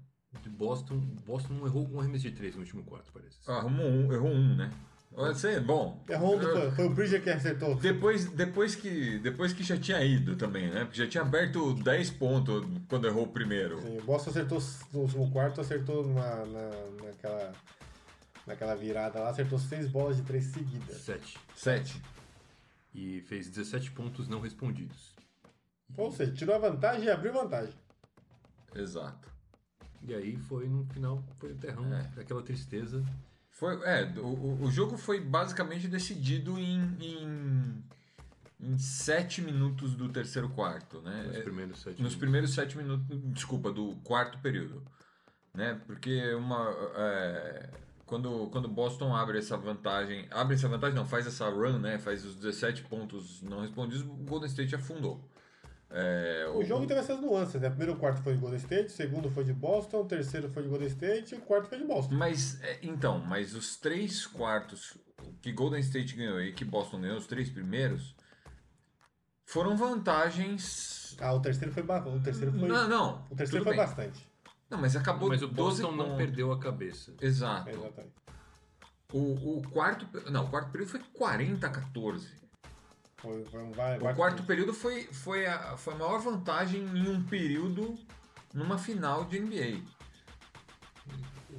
de 0.43 0.49
Boston, 0.49 0.99
Boston 1.27 1.55
não 1.55 1.67
errou 1.67 1.87
um 1.93 2.01
arremesso 2.01 2.25
de 2.25 2.33
três 2.33 2.55
no 2.55 2.61
último 2.63 2.83
quarto, 2.85 3.13
parece. 3.13 3.37
Ah, 3.47 3.59
arrumou 3.59 3.87
um, 3.87 4.13
errou 4.13 4.31
um, 4.31 4.57
né? 4.57 4.71
Você, 5.15 5.61
bom. 5.61 6.03
Errou 6.09 6.39
um 6.39 6.41
foi, 6.41 6.71
foi 6.71 6.87
o 6.87 6.91
Bridger 6.91 7.23
que 7.23 7.29
acertou. 7.29 7.75
Depois, 7.75 8.25
depois, 8.31 8.75
que, 8.75 9.19
depois 9.19 9.53
que 9.53 9.63
já 9.63 9.77
tinha 9.77 10.03
ido 10.03 10.37
também, 10.37 10.71
né? 10.71 10.87
Porque 10.87 10.97
já 11.05 11.07
tinha 11.07 11.23
aberto 11.23 11.75
10 11.75 12.11
pontos 12.13 12.65
quando 12.89 13.07
errou 13.07 13.25
o 13.25 13.29
primeiro. 13.29 13.79
Sim, 13.83 13.99
o 13.99 14.03
Boston 14.05 14.31
acertou 14.31 14.59
no 14.95 15.01
último 15.01 15.31
quarto, 15.31 15.61
acertou 15.61 16.09
na, 16.09 16.47
na- 16.47 17.05
naquela, 17.05 17.53
naquela 18.47 18.75
virada 18.75 19.21
lá, 19.21 19.29
acertou 19.29 19.59
6 19.59 19.87
bolas 19.89 20.17
de 20.17 20.23
3 20.23 20.45
seguidas. 20.47 20.97
Sete. 20.97 21.39
7. 21.57 22.01
E 22.95 23.21
fez 23.29 23.51
17 23.51 23.91
pontos 23.91 24.27
não 24.29 24.41
respondidos. 24.41 25.13
Ou 25.97 26.11
seja, 26.13 26.33
tirou 26.33 26.55
a 26.55 26.59
vantagem 26.59 27.05
e 27.05 27.11
abriu 27.11 27.33
vantagem. 27.33 27.75
Exato. 28.75 29.29
E 30.03 30.15
aí 30.15 30.37
foi 30.37 30.69
no 30.69 30.85
final, 30.87 31.23
foi 31.39 31.53
o 31.53 31.57
terrão, 31.57 31.93
É. 31.95 32.09
aquela 32.21 32.43
tristeza. 32.43 33.05
Foi, 33.51 33.75
é, 33.85 34.05
o, 34.19 34.63
o- 34.65 34.71
jogo 34.71 34.97
foi 34.97 35.21
basicamente 35.21 35.87
decidido 35.87 36.59
em, 36.59 36.81
em, 37.01 37.85
em 38.61 38.79
7 38.79 39.43
minutos 39.43 39.95
do 39.95 40.09
terceiro 40.09 40.49
quarto, 40.49 41.01
né? 41.03 41.25
Nos 41.29 41.37
É, 41.37 41.43
primeiros 41.43 41.79
sete 41.79 41.91
nos 41.91 41.99
minutos. 41.99 42.17
primeiros 42.17 42.55
7 42.55 42.77
minutos, 42.79 43.07
desculpa, 43.33 43.71
do 43.71 43.95
quarto 44.03 44.39
período, 44.39 44.83
né? 45.55 45.81
Porque 45.87 46.35
uma 46.35 46.71
é, 46.97 47.71
quando 48.07 48.49
quando 48.51 48.65
o 48.65 48.69
Boston 48.69 49.15
abre 49.15 49.39
essa 49.39 49.57
vantagem, 49.57 50.27
abre 50.31 50.55
essa 50.57 50.69
vantagem 50.69 50.97
não, 50.97 51.07
faz 51.07 51.27
essa 51.27 51.49
run, 51.49 51.79
né? 51.79 51.99
Faz 51.99 52.25
os 52.25 52.35
17 52.35 52.83
pontos 52.85 53.41
não 53.43 53.61
respondidos, 53.61 54.03
o 54.03 54.15
Golden 54.25 54.49
State 54.49 54.75
afundou. 54.75 55.23
É, 55.95 56.47
O 56.55 56.65
jogo 56.65 56.87
teve 56.87 57.01
essas 57.01 57.21
nuances, 57.21 57.61
né? 57.61 57.69
Primeiro 57.69 57.97
quarto 57.97 58.23
foi 58.23 58.35
de 58.35 58.41
Golden 58.41 58.59
State, 58.59 58.91
segundo 58.93 59.31
foi 59.31 59.45
de 59.45 59.53
Boston, 59.53 60.01
o 60.01 60.05
terceiro 60.07 60.49
foi 60.51 60.63
de 60.63 60.69
Golden 60.71 60.89
State 60.89 61.35
e 61.35 61.39
o 61.39 61.43
quarto 61.43 61.69
foi 61.69 61.79
de 61.79 61.85
Boston. 61.85 62.15
Mas, 62.15 62.61
é, 62.63 62.79
então, 62.83 63.19
mas 63.19 63.55
os 63.55 63.77
três 63.77 64.27
quartos 64.27 64.97
que 65.43 65.53
Golden 65.53 65.81
State 65.81 66.17
ganhou 66.17 66.41
e 66.41 66.53
que 66.53 66.65
Boston 66.65 67.01
ganhou, 67.01 67.19
os 67.19 67.27
três 67.27 67.51
primeiros, 67.51 68.17
foram 69.45 69.77
vantagens. 69.77 71.15
Ah, 71.21 71.35
o 71.35 71.41
terceiro 71.41 71.73
foi 71.73 71.83
o 71.83 72.21
terceiro 72.21 72.53
foi 72.53 72.69
Não, 72.69 72.89
não. 72.89 73.27
o 73.31 73.37
terceiro 73.37 73.63
foi 73.65 73.77
bem. 73.77 73.85
bastante. 73.85 74.27
Não, 74.71 74.79
mas 74.81 74.97
acabou 74.97 75.29
Mas 75.29 75.43
o 75.43 75.49
12 75.49 75.83
Boston 75.83 75.97
não 75.97 76.05
pontos. 76.07 76.17
perdeu 76.17 76.51
a 76.51 76.59
cabeça. 76.59 77.15
Exato. 77.21 77.69
Exatamente. 77.69 78.15
O, 79.13 79.59
o 79.59 79.63
quarto. 79.71 80.09
Não, 80.31 80.47
o 80.47 80.49
quarto 80.49 80.71
período 80.71 80.89
foi 80.89 81.01
40 81.13 81.67
a 81.67 81.71
14. 81.71 82.42
Foi, 83.23 83.45
foi 83.45 83.63
um 83.63 83.71
vai, 83.71 83.99
O 83.99 84.15
quarto 84.17 84.43
período 84.43 84.75
foi, 84.75 85.05
foi, 85.05 85.47
a, 85.47 85.77
foi 85.77 85.95
a 85.95 85.97
maior 85.97 86.19
vantagem 86.19 86.83
em 86.83 87.09
um 87.09 87.23
período 87.23 87.97
numa 88.53 88.77
final 88.77 89.25
de 89.25 89.39
NBA. 89.39 89.81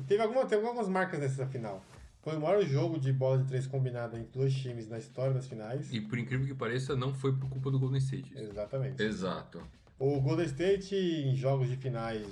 Teve, 0.06 0.22
alguma, 0.22 0.46
teve 0.46 0.66
algumas 0.66 0.90
marcas 0.90 1.22
nessa 1.22 1.48
final. 1.48 1.82
Foi 2.22 2.36
o 2.36 2.42
maior 2.42 2.62
jogo 2.66 3.00
de 3.00 3.14
bola 3.14 3.38
de 3.38 3.48
três 3.48 3.66
combinada 3.66 4.20
entre 4.20 4.38
dois 4.38 4.54
times 4.54 4.90
na 4.90 4.98
história 4.98 5.34
das 5.34 5.48
finais. 5.48 5.90
E 5.94 6.02
por 6.02 6.20
incrível 6.20 6.46
que 6.46 6.54
pareça, 6.54 6.98
não 6.98 7.14
foi 7.14 7.34
por 7.34 7.50
culpa 7.50 7.72
do 7.72 7.80
Golden 7.80 8.00
State. 8.00 8.38
Exatamente. 8.38 9.02
Exato. 9.02 9.62
O 9.98 10.20
Golden 10.20 10.46
State 10.46 10.94
em 10.94 11.34
jogos 11.34 11.70
de 11.70 11.78
finais 11.78 12.28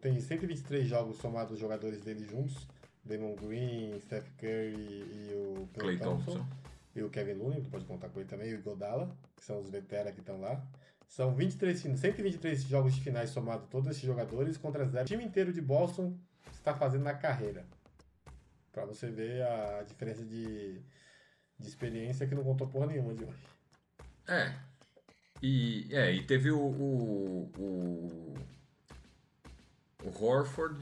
tem 0.00 0.18
123 0.18 0.86
jogos 0.88 1.18
somados 1.18 1.52
os 1.52 1.58
jogadores 1.58 2.00
dele 2.00 2.24
juntos. 2.24 2.66
Damon 3.04 3.34
Green, 3.36 4.00
Steph 4.00 4.28
Curry 4.38 4.74
e 4.76 5.34
o 5.34 5.68
Clay 5.78 5.98
Thompson. 5.98 6.46
E 7.00 7.02
o 7.02 7.10
Kevin 7.10 7.32
Looney, 7.34 7.62
tu 7.62 7.70
pode 7.70 7.84
contar 7.86 8.08
com 8.10 8.20
ele 8.20 8.28
também, 8.28 8.50
e 8.50 8.54
o 8.54 8.62
Godala, 8.62 9.16
que 9.36 9.42
são 9.44 9.58
os 9.60 9.70
veteranos 9.70 10.12
que 10.12 10.20
estão 10.20 10.40
lá. 10.40 10.62
São 11.08 11.34
23, 11.34 11.80
fin- 11.82 11.96
123 11.96 12.62
jogos 12.64 12.94
de 12.94 13.00
finais 13.00 13.30
somados 13.30 13.66
todos 13.68 13.88
esses 13.90 14.02
jogadores 14.02 14.56
contra 14.56 14.84
zero. 14.84 15.04
O 15.04 15.08
time 15.08 15.24
inteiro 15.24 15.52
de 15.52 15.60
Boston 15.60 16.16
está 16.52 16.74
fazendo 16.74 17.02
na 17.04 17.14
carreira. 17.14 17.64
Pra 18.70 18.84
você 18.84 19.10
ver 19.10 19.42
a 19.42 19.82
diferença 19.82 20.24
de, 20.24 20.78
de 21.58 21.66
experiência 21.68 22.26
que 22.26 22.34
não 22.34 22.44
contou 22.44 22.68
porra 22.68 22.86
nenhuma 22.86 23.12
de 23.14 23.24
hoje. 23.24 23.46
É. 24.28 24.54
E, 25.42 25.88
é, 25.90 26.12
e 26.12 26.22
teve 26.22 26.50
o. 26.52 26.58
O, 26.60 27.50
o, 27.58 28.34
o 30.04 30.24
Horford 30.24 30.78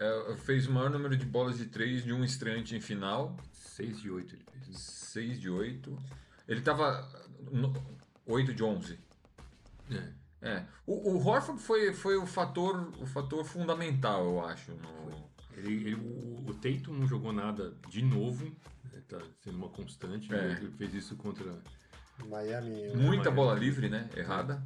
é, 0.00 0.36
fez 0.36 0.66
o 0.66 0.72
maior 0.72 0.90
número 0.90 1.16
de 1.16 1.26
bolas 1.26 1.58
de 1.58 1.66
três 1.66 2.04
de 2.04 2.12
um 2.12 2.22
estreante 2.24 2.74
em 2.76 2.80
final. 2.80 3.36
6 3.52 4.00
de 4.00 4.10
8 4.10 4.34
ele 4.34 4.44
fez. 4.64 4.78
6 4.78 5.40
de 5.40 5.50
8. 5.50 5.96
Ele 6.46 6.60
tava. 6.60 7.06
no- 7.50 7.72
8 8.26 8.52
de 8.54 8.62
11. 8.62 8.98
É. 9.90 10.18
É. 10.40 10.64
O, 10.86 11.12
o 11.14 11.26
Horford 11.26 11.60
foi, 11.60 11.92
foi 11.92 12.16
o, 12.16 12.26
fator, 12.26 12.92
o 13.00 13.06
fator 13.06 13.44
fundamental, 13.44 14.24
eu 14.24 14.44
acho. 14.44 14.70
No... 14.72 15.28
Ele, 15.56 15.74
ele- 15.74 15.94
o, 15.94 16.44
o 16.48 16.54
Tatum 16.54 16.92
não 16.92 17.06
jogou 17.08 17.32
nada 17.32 17.74
de 17.88 18.02
novo. 18.02 18.44
né, 18.92 19.00
Tá 19.08 19.18
sendo 19.40 19.56
uma 19.56 19.68
constante. 19.68 20.32
É. 20.32 20.52
Ele 20.52 20.70
fez 20.72 20.94
isso 20.94 21.16
contra. 21.16 21.60
Miami. 22.28 22.88
Muita 22.94 23.30
Miami. 23.30 23.36
bola 23.36 23.54
livre, 23.54 23.88
né? 23.88 24.08
Errada. 24.16 24.62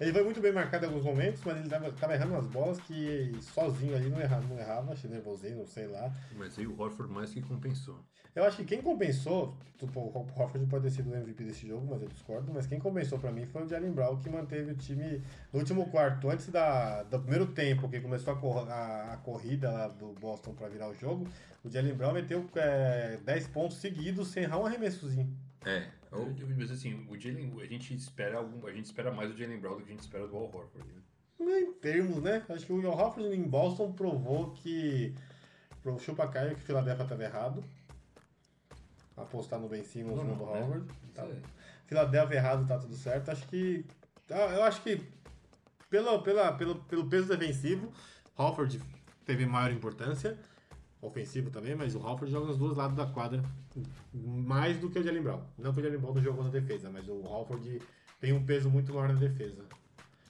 Ele 0.00 0.12
foi 0.12 0.24
muito 0.24 0.40
bem 0.40 0.52
marcado 0.52 0.84
em 0.84 0.88
alguns 0.88 1.04
momentos, 1.04 1.40
mas 1.44 1.56
ele 1.58 1.68
tava, 1.68 1.90
tava 1.92 2.14
errando 2.14 2.32
umas 2.34 2.46
bolas 2.48 2.80
que 2.80 3.32
sozinho 3.40 3.94
ali 3.94 4.08
não 4.10 4.20
errava, 4.20 4.44
não 4.48 4.58
errava, 4.58 4.92
achei 4.92 5.08
nervosinho, 5.08 5.64
sei 5.66 5.86
lá. 5.86 6.12
Mas 6.36 6.58
aí 6.58 6.66
o 6.66 6.80
Horford 6.80 7.12
mais 7.12 7.30
que 7.32 7.40
compensou. 7.40 8.00
Eu 8.34 8.42
acho 8.42 8.56
que 8.56 8.64
quem 8.64 8.82
compensou, 8.82 9.56
tipo, 9.78 10.00
o 10.00 10.18
Horford 10.36 10.66
pode 10.66 10.82
ter 10.82 10.90
sido 10.90 11.08
o 11.12 11.14
MVP 11.14 11.44
desse 11.44 11.68
jogo, 11.68 11.86
mas 11.88 12.02
eu 12.02 12.08
discordo, 12.08 12.52
mas 12.52 12.66
quem 12.66 12.80
compensou 12.80 13.16
pra 13.20 13.30
mim 13.30 13.46
foi 13.46 13.62
o 13.62 13.68
Jalen 13.68 13.92
Brown, 13.92 14.18
que 14.18 14.28
manteve 14.28 14.72
o 14.72 14.76
time 14.76 15.22
no 15.52 15.60
último 15.60 15.88
quarto, 15.88 16.28
antes 16.28 16.48
da, 16.48 17.04
do 17.04 17.20
primeiro 17.20 17.46
tempo, 17.46 17.88
que 17.88 18.00
começou 18.00 18.32
a, 18.34 18.36
cor- 18.36 18.68
a- 18.68 19.12
a 19.12 19.16
corrida 19.18 19.70
lá 19.70 19.86
do 19.86 20.12
Boston 20.14 20.52
pra 20.52 20.68
virar 20.68 20.88
o 20.88 20.94
jogo, 20.94 21.28
o 21.62 21.70
Jalen 21.70 21.94
Brown 21.94 22.12
meteu 22.12 22.44
é, 22.56 23.18
10 23.24 23.46
pontos 23.46 23.76
seguidos 23.76 24.26
sem 24.26 24.42
errar 24.42 24.58
um 24.58 24.66
arremessozinho. 24.66 25.32
É. 25.64 25.86
O- 26.16 26.34
Mas 26.56 26.70
assim, 26.70 27.06
o 27.08 27.18
Jalen, 27.18 27.52
a 27.60 27.66
gente 27.66 27.94
espera 27.94 28.38
algum, 28.38 28.66
a 28.66 28.72
gente 28.72 28.84
espera 28.86 29.12
mais 29.12 29.30
do 29.30 29.36
Jalen 29.36 29.58
Brown 29.58 29.76
do 29.76 29.82
que 29.82 29.88
a 29.90 29.94
gente 29.94 30.00
espera 30.02 30.26
do 30.26 30.36
Al 30.36 30.44
Horford. 30.44 30.86
né? 31.38 31.60
Em 31.60 31.72
termos, 31.74 32.22
né? 32.22 32.44
Acho 32.48 32.64
que 32.66 32.72
o 32.72 32.86
Al 32.90 32.96
Horford 32.98 33.34
em 33.34 33.42
Boston 33.42 33.92
provou 33.92 34.52
que 34.52 35.14
pro 35.82 35.98
chupa-caio 35.98 36.54
que 36.54 36.62
o 36.62 36.64
Philadelphia 36.64 37.02
estava 37.02 37.22
errado. 37.24 37.64
Apostar 39.16 39.60
no 39.60 39.68
Ben 39.68 39.84
Simmons 39.84 40.16
Não, 40.16 40.24
no 40.24 40.36
não, 40.36 40.52
né? 40.52 40.60
Howard. 40.62 40.86
Isso 41.04 41.12
Tá. 41.14 41.24
é- 41.24 41.40
Philadelphia 41.86 42.36
errado, 42.36 42.66
tá 42.66 42.78
tudo 42.78 42.94
certo. 42.96 43.30
Acho 43.30 43.46
que. 43.48 43.84
ah, 44.30 44.54
Eu 44.54 44.62
acho 44.64 44.82
que 44.82 45.00
pelo, 45.90 46.20
pela, 46.22 46.52
pelo, 46.52 46.76
pelo 46.84 47.06
peso 47.08 47.28
defensivo, 47.28 47.92
Hofford 48.36 48.80
teve 49.24 49.46
maior 49.46 49.70
importância. 49.70 50.36
Ofensivo 51.00 51.50
também, 51.50 51.74
mas 51.74 51.94
o 51.94 51.98
Hofford 51.98 52.32
joga 52.32 52.46
nos 52.46 52.56
dois 52.56 52.76
lados 52.76 52.96
da 52.96 53.06
quadra 53.06 53.42
mais 54.14 54.78
do 54.78 54.88
que 54.90 54.98
o 54.98 55.02
Jalen 55.02 55.22
Brown. 55.22 55.42
Não 55.58 55.72
que 55.72 55.80
o 55.80 55.82
Jalen 55.82 55.98
Brown 55.98 56.14
não 56.14 56.22
jogou 56.22 56.44
na 56.44 56.50
defesa, 56.50 56.90
mas 56.90 57.06
o 57.08 57.22
Hofford 57.24 57.80
tem 58.20 58.32
um 58.32 58.44
peso 58.44 58.70
muito 58.70 58.92
maior 58.92 59.08
na 59.08 59.14
defesa. 59.18 59.62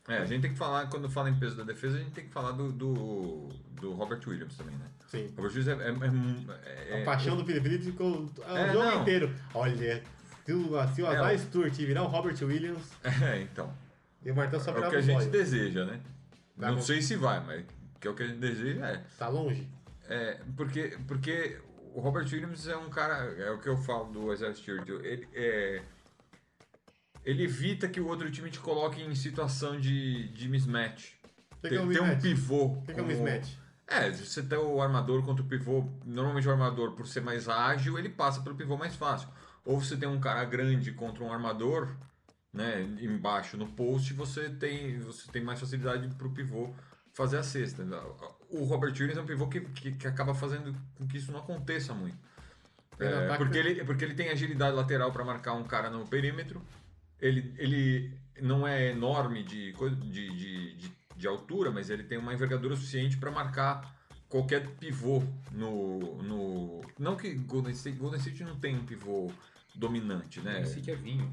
É, 0.06 0.18
a 0.18 0.24
gente 0.26 0.42
tem 0.42 0.52
que 0.52 0.58
falar, 0.58 0.86
quando 0.90 1.08
fala 1.08 1.30
em 1.30 1.38
peso 1.38 1.56
da 1.56 1.64
defesa, 1.64 1.96
a 1.96 2.00
gente 2.00 2.12
tem 2.12 2.24
que 2.26 2.30
falar 2.32 2.52
do, 2.52 2.70
do, 2.70 3.48
do 3.80 3.92
Robert 3.94 4.20
Williams 4.26 4.54
também, 4.56 4.76
né? 4.76 4.86
Sim. 5.08 5.32
Robert 5.36 5.52
Williams 5.54 5.68
é. 5.68 6.94
é- 6.94 6.98
é- 6.98 7.02
A 7.02 7.04
paixão 7.06 7.36
do 7.36 7.44
Felipe 7.44 7.78
ficou 7.78 8.22
o 8.24 8.30
É, 8.56 8.72
jogo 8.72 8.84
não. 8.84 9.00
inteiro. 9.02 9.34
Olha, 9.54 10.02
se 10.44 10.52
o, 10.52 10.88
se 10.94 11.02
o 11.02 11.06
É, 11.06 11.16
Azar 11.16 11.38
Stewart 11.38 11.72
virar 11.74 12.02
o 12.02 12.06
Robert 12.06 12.36
Williams, 12.42 12.92
É, 13.22 13.40
então. 13.40 13.72
e 14.22 14.30
o 14.30 14.34
Martão 14.36 14.60
só 14.60 14.72
É 14.72 14.86
o 14.86 14.90
que 14.90 14.96
a 14.96 15.00
gente 15.00 15.20
zóio. 15.20 15.30
deseja, 15.30 15.86
né? 15.86 16.00
Tá 16.60 16.68
Não 16.68 16.74
bom. 16.76 16.82
sei 16.82 17.00
se 17.00 17.16
vai, 17.16 17.42
mas 17.44 17.64
que 17.98 18.06
é 18.06 18.10
o 18.10 18.14
que 18.14 18.24
a 18.24 18.26
gente 18.26 18.38
deseja 18.40 18.86
é. 18.86 19.02
Tá 19.18 19.28
longe? 19.28 19.66
É, 20.06 20.38
porque, 20.54 20.98
porque 21.08 21.56
o 21.94 22.00
Robert 22.00 22.26
Williams 22.30 22.66
é 22.66 22.76
um 22.76 22.90
cara, 22.90 23.32
é 23.40 23.50
o 23.52 23.58
que 23.58 23.68
eu 23.68 23.76
falo 23.76 24.12
do 24.12 24.32
Isaiah 24.32 24.52
Stewart, 24.52 24.88
ele, 24.88 25.28
é, 25.32 25.80
ele 27.24 27.44
evita 27.44 27.88
que 27.88 28.00
o 28.00 28.08
outro 28.08 28.28
time 28.30 28.50
te 28.50 28.58
coloque 28.58 29.00
em 29.00 29.14
situação 29.14 29.78
de, 29.78 30.28
de 30.30 30.48
mismatch. 30.48 31.14
O 31.52 31.56
que, 31.62 31.68
que 31.68 31.68
Tem, 31.68 31.78
é 31.78 31.80
um 31.80 31.88
tem 31.88 32.02
um 32.02 32.18
pivô. 32.18 32.64
O 32.64 32.82
que, 32.82 32.92
que 32.92 33.00
é 33.00 33.02
um 33.02 33.06
mismatch? 33.06 33.56
É, 33.86 34.10
você 34.10 34.42
tem 34.42 34.58
o 34.58 34.82
armador 34.82 35.22
contra 35.24 35.44
o 35.44 35.46
pivô. 35.46 35.88
Normalmente 36.04 36.48
o 36.48 36.50
armador, 36.50 36.92
por 36.92 37.06
ser 37.06 37.20
mais 37.20 37.48
ágil, 37.48 37.96
ele 37.96 38.08
passa 38.08 38.42
pelo 38.42 38.56
pivô 38.56 38.76
mais 38.76 38.96
fácil. 38.96 39.28
Ou 39.64 39.80
você 39.80 39.96
tem 39.96 40.08
um 40.08 40.18
cara 40.18 40.44
grande 40.44 40.90
contra 40.90 41.22
um 41.22 41.32
armador, 41.32 41.94
né, 42.52 42.82
embaixo 43.00 43.56
no 43.56 43.68
post, 43.68 44.12
você 44.14 44.50
tem, 44.50 44.98
você 44.98 45.30
tem 45.30 45.42
mais 45.44 45.60
facilidade 45.60 46.08
pro 46.16 46.30
pivô 46.30 46.74
fazer 47.14 47.38
a 47.38 47.42
cesta. 47.42 47.82
O 48.50 48.64
Robert 48.64 48.92
Williams 48.92 49.16
é 49.16 49.22
um 49.22 49.26
pivô 49.26 49.48
que, 49.48 49.60
que, 49.60 49.92
que 49.92 50.06
acaba 50.06 50.34
fazendo 50.34 50.76
com 50.96 51.06
que 51.06 51.16
isso 51.16 51.32
não 51.32 51.40
aconteça 51.40 51.94
muito. 51.94 52.18
É, 52.98 53.36
porque, 53.36 53.58
ele, 53.58 53.84
porque 53.84 54.04
ele 54.04 54.14
tem 54.14 54.28
agilidade 54.28 54.76
lateral 54.76 55.10
para 55.10 55.24
marcar 55.24 55.54
um 55.54 55.64
cara 55.64 55.90
no 55.90 56.06
perímetro. 56.06 56.62
Ele, 57.20 57.54
ele 57.56 58.18
não 58.40 58.66
é 58.66 58.90
enorme 58.90 59.42
de, 59.42 59.72
de, 59.72 60.30
de, 60.30 60.76
de, 60.76 60.92
de 61.16 61.26
altura, 61.26 61.70
mas 61.70 61.90
ele 61.90 62.04
tem 62.04 62.18
uma 62.18 62.34
envergadura 62.34 62.76
suficiente 62.76 63.16
para 63.16 63.30
marcar 63.30 63.96
qualquer 64.28 64.68
pivô 64.76 65.22
no, 65.52 66.22
no. 66.22 66.82
Não 66.98 67.16
que 67.16 67.34
Golden 67.34 67.72
State, 67.72 67.98
Golden 67.98 68.18
State 68.18 68.44
não 68.44 68.56
tem 68.56 68.76
um 68.76 68.84
pivô 68.84 69.30
dominante, 69.74 70.40
né? 70.40 70.58
MC 70.58 70.80
que 70.80 70.90
é 70.90 70.96
vinho. 70.96 71.30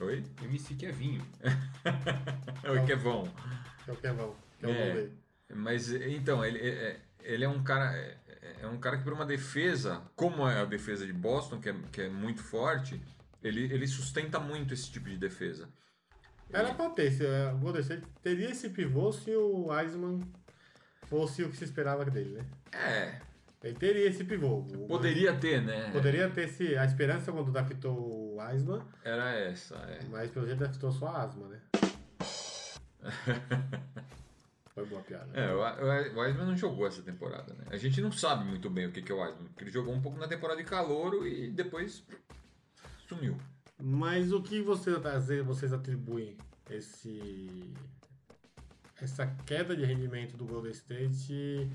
Oi? 0.00 0.24
MC 0.42 0.74
que 0.74 0.86
é 0.86 0.92
vinho. 0.92 1.22
Oi, 2.68 2.84
Kevão. 2.84 3.24
Que 3.84 3.90
é 3.90 3.92
o 3.94 3.96
Kevão. 3.96 4.34
Que 4.34 4.42
é 4.42 4.45
o 4.62 4.70
É. 4.70 4.86
Golden. 4.92 5.12
Mas 5.54 5.90
então, 5.92 6.44
ele, 6.44 6.58
é, 6.58 7.00
ele 7.20 7.44
é 7.44 7.48
um 7.48 7.62
cara. 7.62 7.94
É, 7.96 8.16
é 8.62 8.66
um 8.66 8.78
cara 8.78 8.96
que, 8.98 9.04
por 9.04 9.12
uma 9.12 9.26
defesa, 9.26 10.02
como 10.14 10.48
é 10.48 10.60
a 10.60 10.64
defesa 10.64 11.06
de 11.06 11.12
Boston, 11.12 11.60
que 11.60 11.68
é, 11.68 11.74
que 11.92 12.00
é 12.02 12.08
muito 12.08 12.42
forte, 12.42 13.00
ele, 13.42 13.64
ele 13.72 13.86
sustenta 13.86 14.38
muito 14.40 14.72
esse 14.74 14.90
tipo 14.90 15.08
de 15.08 15.16
defesa. 15.16 15.68
Era 16.52 16.74
pra 16.74 16.90
ter. 16.90 17.10
Se, 17.10 17.26
é, 17.26 17.52
Golden 17.60 17.82
State 17.82 18.06
teria 18.22 18.50
esse 18.50 18.70
pivô 18.70 19.12
se 19.12 19.34
o 19.34 19.68
Wiseman 19.68 20.20
fosse 21.08 21.42
o 21.42 21.50
que 21.50 21.56
se 21.56 21.64
esperava 21.64 22.04
dele, 22.04 22.34
né? 22.38 22.44
É, 22.72 23.20
Ele 23.62 23.74
teria 23.76 24.08
esse 24.08 24.24
pivô. 24.24 24.62
Poderia 24.88 25.34
ter, 25.34 25.60
né? 25.62 25.90
Poderia 25.92 26.28
ter 26.30 26.48
esse, 26.48 26.76
a 26.76 26.84
esperança 26.84 27.32
quando 27.32 27.50
draftou 27.52 27.96
o 27.96 28.36
Wiseman, 28.40 28.82
Era 29.04 29.30
essa, 29.32 29.76
é. 29.76 30.00
mas 30.10 30.30
pelo 30.30 30.46
jeito 30.46 30.58
draftou 30.58 30.90
só 30.92 31.06
a 31.08 31.22
Asma, 31.22 31.48
né? 31.48 31.60
Foi 34.76 34.84
boa 34.84 35.00
piada. 35.00 35.32
É, 35.32 35.54
o 35.54 35.58
o 36.14 36.20
Wiseman 36.20 36.44
não 36.44 36.54
jogou 36.54 36.86
essa 36.86 37.00
temporada, 37.00 37.54
né? 37.54 37.64
A 37.70 37.78
gente 37.78 37.98
não 38.02 38.12
sabe 38.12 38.44
muito 38.44 38.68
bem 38.68 38.86
o 38.86 38.92
que 38.92 39.00
que 39.00 39.10
é 39.10 39.14
o 39.14 39.22
Wiseman, 39.22 39.46
porque 39.46 39.64
ele 39.64 39.70
jogou 39.70 39.94
um 39.94 40.02
pouco 40.02 40.18
na 40.18 40.28
temporada 40.28 40.62
de 40.62 40.68
calouro 40.68 41.26
e 41.26 41.50
depois 41.50 42.04
sumiu. 43.08 43.38
Mas 43.82 44.32
o 44.32 44.42
que 44.42 44.60
você, 44.60 44.90
vocês 45.42 45.72
atribuem 45.72 46.36
esse 46.68 47.72
essa 49.00 49.26
queda 49.46 49.74
de 49.74 49.82
rendimento 49.82 50.36
do 50.36 50.44
Golden 50.44 50.72
State 50.72 51.70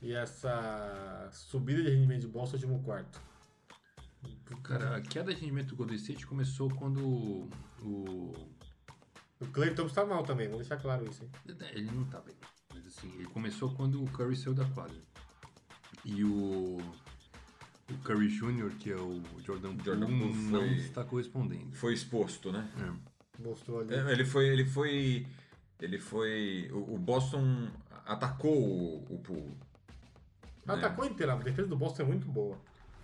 e 0.00 0.12
essa 0.12 1.28
subida 1.32 1.82
de 1.82 1.90
rendimento 1.90 2.20
de 2.20 2.28
Boston 2.28 2.58
no 2.58 2.62
último 2.62 2.84
quarto? 2.84 3.20
Cara, 4.62 4.98
a 4.98 5.00
queda 5.00 5.34
de 5.34 5.40
rendimento 5.40 5.70
do 5.70 5.76
Golden 5.76 5.96
State 5.96 6.24
começou 6.28 6.70
quando 6.70 7.50
o. 7.82 8.32
O 9.40 9.46
Clay 9.46 9.72
Thompson 9.74 9.94
tá 9.94 10.04
mal 10.06 10.22
também, 10.24 10.46
vamos 10.48 10.66
deixar 10.66 10.82
claro 10.82 11.08
isso, 11.08 11.22
hein? 11.22 11.30
Ele 11.72 11.90
não 11.92 12.04
tá 12.06 12.20
bem. 12.20 12.34
Mas 12.74 12.86
assim, 12.86 13.12
ele 13.14 13.26
começou 13.26 13.72
quando 13.74 14.02
o 14.02 14.10
Curry 14.10 14.36
saiu 14.36 14.54
da 14.54 14.64
quadra. 14.66 14.96
E 16.04 16.24
o. 16.24 16.78
O 17.90 17.98
Curry 18.04 18.28
Jr., 18.28 18.70
que 18.78 18.90
é 18.92 18.96
o 18.96 19.22
Jordan, 19.40 19.74
Jordan 19.82 20.06
Poole, 20.06 20.34
não 20.34 20.50
foi- 20.60 20.72
está 20.76 21.04
correspondendo. 21.04 21.74
Foi 21.74 21.94
exposto, 21.94 22.52
né? 22.52 22.68
É. 23.38 23.42
Mostrou 23.42 23.80
ali. 23.80 23.94
É, 23.94 24.12
Ele 24.12 24.24
foi. 24.26 24.46
Ele 24.48 24.64
foi. 24.64 25.26
Ele 25.80 25.98
foi. 25.98 26.68
O 26.72 26.94
o 26.94 26.98
Boston 26.98 27.70
atacou 28.04 28.54
o, 28.54 29.14
o 29.14 29.18
Poole. 29.20 29.56
Atacou 30.66 31.06
inteira, 31.06 31.32
a 31.32 31.36
defesa 31.36 31.66
do 31.68 31.76
Boston 31.78 32.02
é 32.02 32.06
muito 32.06 32.26
boa. 32.28 32.58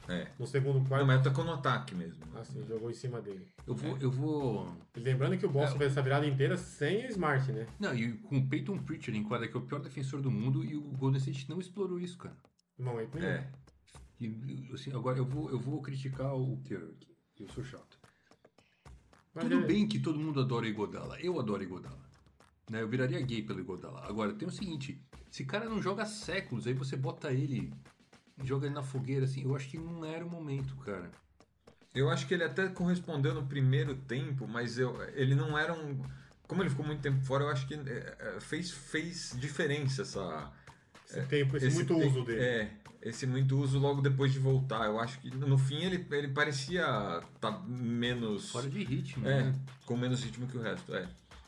É. 0.06 0.28
No 0.38 0.46
segundo 0.46 0.78
Não, 0.80 0.84
quarto, 0.84 1.06
mas 1.06 1.20
atacou 1.20 1.44
no 1.44 1.52
ataque 1.54 1.94
mesmo. 1.94 2.23
assim, 2.38 2.62
jogou 2.66 2.90
em 2.90 2.94
cima 2.94 3.23
dele. 3.23 3.46
Eu 3.66 3.75
vou. 3.75 3.96
Eu 3.99 4.11
vou. 4.11 4.76
E 4.94 5.00
lembrando 5.00 5.38
que 5.38 5.46
o 5.46 5.50
Boston 5.50 5.76
É. 5.76 5.78
fez 5.78 5.92
essa 5.92 6.02
virada 6.02 6.26
inteira 6.26 6.56
sem 6.58 7.06
o 7.06 7.08
Smart, 7.11 7.50
né? 7.52 7.66
Não, 7.80 7.94
e 7.94 8.12
com 8.18 8.37
o 8.38 8.46
Peyton 8.46 8.78
Pritchard 8.78 9.18
em 9.18 9.23
quadra, 9.25 9.49
que 9.49 9.56
é 9.56 9.61
o 9.61 9.62
pior 9.64 9.80
defensor 9.80 10.20
do 10.20 10.30
mundo, 10.30 10.62
e 10.64 10.76
o 10.76 10.82
Golden 10.82 11.18
State 11.18 11.49
não 11.49 11.58
explorou 11.58 11.99
isso, 11.99 12.18
cara. 12.18 12.37
No 12.78 12.84
momento 12.84 13.14
nenhum. 13.14 13.28
É. 13.28 13.50
E, 14.20 14.70
assim, 14.75 14.90
agora 14.94 15.16
eu 15.18 15.25
vou, 15.25 15.50
eu 15.50 15.58
vou 15.58 15.80
criticar 15.80 16.34
o 16.37 16.61
aqui. 16.62 16.75
eu 17.40 17.49
sou 17.49 17.64
chato. 17.64 17.99
Mas 19.34 19.44
Tudo 19.44 19.61
é- 19.64 19.66
bem 19.66 19.88
que 19.88 19.99
todo 19.99 20.18
mundo 20.18 20.40
adora 20.40 20.64
o 20.66 20.68
Igodala. 20.68 21.18
Eu 21.20 21.40
adoro 21.40 21.61
o 21.61 21.64
Igodala. 21.64 21.99
Né? 22.70 22.80
Eu 22.82 22.88
viraria 22.88 23.20
gay 23.23 23.42
pelo 23.42 23.61
Igodala. 23.61 24.04
Agora, 24.06 24.32
tem 24.34 24.46
o 24.46 24.50
seguinte. 24.52 25.02
Esse 25.32 25.44
cara 25.44 25.68
não 25.68 25.82
joga 25.82 26.04
há 26.04 26.06
séculos. 26.06 26.66
Aí 26.66 26.75
você 26.75 26.96
bota 26.96 27.32
ele... 27.32 27.73
Joga 28.42 28.66
ele 28.66 28.74
na 28.74 28.82
fogueira, 28.82 29.24
assim. 29.24 29.42
Eu 29.44 29.54
acho 29.54 29.68
que 29.68 29.78
não 29.78 30.04
era 30.04 30.24
o 30.24 30.30
momento, 30.30 30.74
cara. 30.76 31.10
Eu 31.94 32.10
acho 32.10 32.26
que 32.26 32.34
ele 32.34 32.42
até 32.42 32.66
correspondeu 32.68 33.32
no 33.32 33.46
primeiro 33.46 33.94
tempo, 33.94 34.48
mas 34.48 34.78
eu, 34.78 35.00
ele 35.12 35.34
não 35.34 35.56
era 35.56 35.72
um. 35.72 36.02
Como 36.48 36.62
ele 36.62 36.70
ficou 36.70 36.84
muito 36.84 37.00
tempo 37.00 37.24
fora, 37.24 37.44
eu 37.44 37.48
acho 37.48 37.66
que 37.68 37.74
é, 37.74 38.16
é, 38.18 38.40
fez, 38.40 38.70
fez 38.70 39.34
diferença 39.38 40.02
essa. 40.02 40.52
Esse 41.08 41.22
tempo, 41.26 41.56
esse, 41.56 41.70
muito 41.70 41.94
te- 41.94 42.06
uso 42.06 42.24
dele. 42.24 42.40
É, 42.42 42.76
esse 43.02 43.26
muito 43.26 43.56
uso 43.58 43.78
logo 43.78 44.02
depois 44.02 44.32
de 44.32 44.40
voltar. 44.40 44.86
Eu 44.86 44.98
acho 44.98 45.20
que 45.20 45.30
no 45.30 45.56
fim 45.56 45.84
ele, 45.84 46.04
ele 46.10 46.28
parecia 46.28 46.84
tá 47.40 47.52
menos. 47.66 48.50
Fora 48.50 48.68
de 48.68 48.82
ritmo, 48.82 49.26
É, 49.28 49.44
né? 49.44 49.54
com 49.86 49.96
menos 49.96 50.22
ritmo 50.24 50.48
que 50.48 50.56
o 50.58 50.60
resto. 50.60 50.92
É, 50.94 51.06